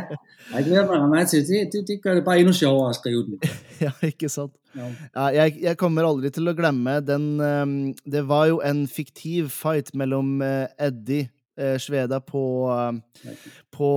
[0.52, 1.60] jeg glæder mig meget til det.
[1.72, 3.38] Det, det gør det bare endnu sjovere at skrive den.
[3.84, 4.52] ja, ikke sant?
[4.76, 4.86] Ja.
[5.14, 7.72] Ja, jeg, jeg kommer aldri til å glemme den ehm,
[8.06, 11.30] Det var jo en fiktiv fight mellom Eddie
[11.82, 12.42] Sveda på,
[12.72, 13.90] eh, på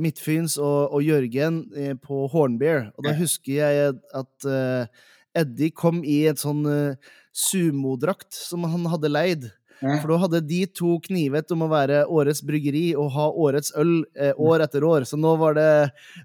[0.00, 2.90] Midtfyns og, og Jørgen eh, på Hornbeer.
[2.96, 5.06] Og da husker jeg at eh,
[5.40, 9.50] Eddie kom i et sånn eh, sumodrakt som han hadde leid.
[9.80, 14.02] For da hadde de to knivet om å være årets bryggeri og ha årets øl
[14.12, 15.06] eh, år etter år.
[15.08, 15.70] Så nå var det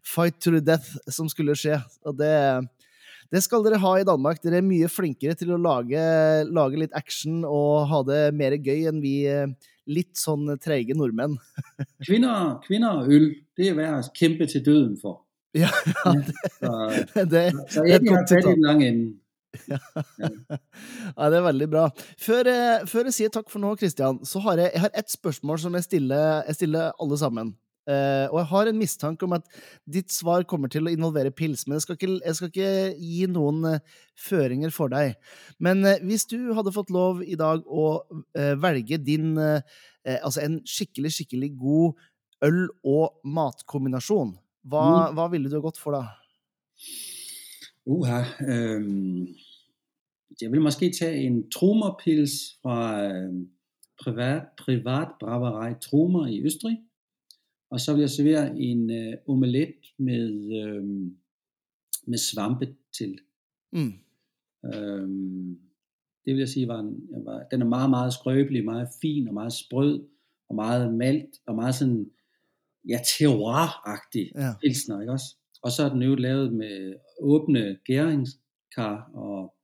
[0.03, 1.77] fight to the death som skulle skje.
[2.03, 2.33] Og det,
[3.31, 4.41] det skal dere ha i Danmark.
[4.43, 6.03] Dere er mye flinkere til å lage,
[6.51, 9.47] lage litt action og ha det mer gøy enn vi eh,
[9.87, 11.35] litt sånn treige nordmenn.
[12.07, 13.27] Kvinder, kvinder og øl,
[13.57, 15.21] det er værd at kæmpe til døden for.
[15.55, 15.69] Ja,
[16.59, 16.71] Så,
[17.31, 19.13] det, så det er jeg et har fat i den lange ende.
[21.15, 21.85] Ja, det er veldig bra.
[22.19, 25.11] Før, jeg- før jeg sier takk for nå, Kristian, så har jeg, jeg har ett
[25.13, 27.53] spørsmål som jeg stiller, jeg stiller alle sammen.
[27.85, 29.45] Eh, og jeg har en mistanke om at
[29.85, 33.27] ditt svar kommer til å involvere pils, men jeg skal ikke, jeg skal ikke gi
[33.29, 35.13] noen eh, føringer for deg.
[35.61, 37.87] Men eh, hvis du hadde fått lov i dag å
[38.61, 39.35] velge din
[40.05, 41.95] Altså en skikkelig, skikkelig god
[42.45, 44.35] øl- og matkombinasjon,
[44.69, 44.83] hva,
[45.17, 46.03] hva ville du ha gått for da?
[47.89, 49.33] Uha, øhm,
[50.37, 53.47] jeg vil måske tage en Tromerpils fra øhm,
[53.97, 56.77] privat, privat braverei Tromer i Østrig.
[57.69, 61.17] Og så vil jeg servere en øh, omelet med, øhm,
[62.07, 63.19] med svampe til.
[63.71, 63.93] Mm.
[64.73, 65.59] Øhm,
[66.25, 69.33] det vil jeg sige, var, en, var, den er meget, meget skrøbelig, meget fin og
[69.33, 70.07] meget sprød,
[70.49, 72.11] og meget malt, og meget sådan,
[72.87, 74.53] ja, terroir-agtig Ja.
[74.61, 75.35] pilsner, ikke også?
[75.63, 79.55] Og så er den jo lavet med åbne gæringskar og,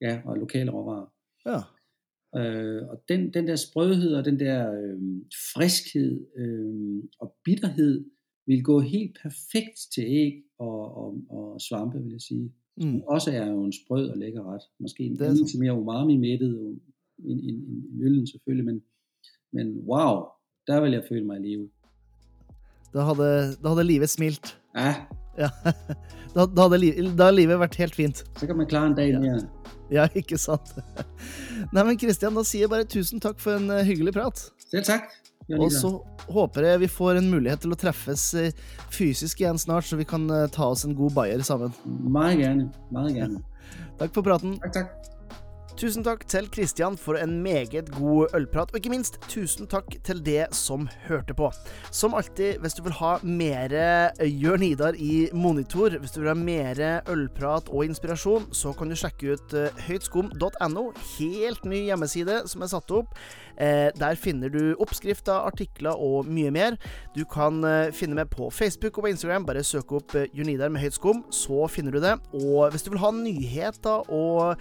[0.00, 1.06] ja, og lokale råvarer.
[1.46, 1.60] Ja.
[2.36, 5.00] Øh, og den, den der sprødhed og den der øh,
[5.54, 8.04] friskhed øh, og bitterhed
[8.46, 12.52] vil gå helt perfekt til æg og, og, og svampe, vil jeg sige.
[12.76, 12.86] Mm.
[12.88, 13.00] Mm.
[13.06, 14.62] Også er jo en sprød og lækker ret.
[14.80, 16.80] Måske en anelse mere umami-mættet end,
[17.24, 17.58] end, end,
[17.92, 18.82] end øllen selvfølgelig, men,
[19.52, 20.24] men wow,
[20.66, 21.68] der vil jeg føle mig i live.
[22.94, 24.58] Da hadde, da hadde livet smilt.
[24.76, 24.94] Ja,
[25.38, 25.48] Ja.
[26.34, 28.16] Da, da, hadde, li- da hadde livet vært helt fint.
[28.40, 29.32] så kan man klare en dag mere.
[29.34, 29.38] Ja,
[30.20, 30.74] ikke sant?
[31.72, 34.44] Nei, men Kristian, da sier jeg bare tusen takk for en hyggelig prat.
[34.66, 35.10] Selv takk.
[35.56, 35.92] Og så
[36.34, 38.24] håper jeg vi får en mulighet til å treffes
[38.90, 41.70] fysisk igjen snart, så vi kan ta oss en god bayer sammen.
[41.86, 42.70] Meget gjerne.
[42.90, 43.44] Meget gjerne.
[44.00, 44.58] takk for praten.
[44.64, 45.05] Takk, takk.
[45.76, 50.22] Tusen takk til Kristian for en meget god ølprat, og ikke minst tusen takk til
[50.24, 51.50] det som hørte på.
[51.92, 53.74] Som alltid, hvis du vil ha mer
[54.24, 56.80] Jørn Idar i monitor, hvis du vil ha mer
[57.12, 60.86] ølprat og inspirasjon, så kan du sjekke ut eh, høytskum.no.
[61.18, 63.12] Helt ny hjemmeside som er satt opp.
[63.56, 66.76] Eh, der finner du oppskrifter, artikler og mye mer.
[67.16, 69.46] Du kan eh, finne meg på Facebook og på Instagram.
[69.48, 72.16] Bare søk opp eh, Jørn Idar med høyt skum, så finner du det.
[72.36, 74.60] Og hvis du vil ha nyheter og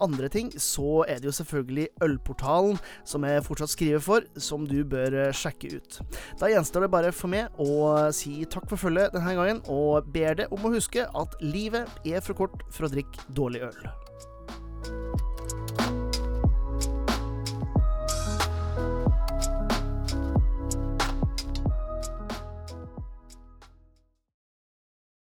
[0.00, 2.78] andre ting, så er det jo selvfølgelig Ølportalen,
[3.08, 6.00] som jeg fortsatt skriver for, som du bør eh, sjekke ut.
[6.40, 10.42] Da gjenstår det bare for meg å si takk for følget denne gangen, og ber
[10.42, 13.90] deg om å huske at livet er for kort for å drikke dårlig øl.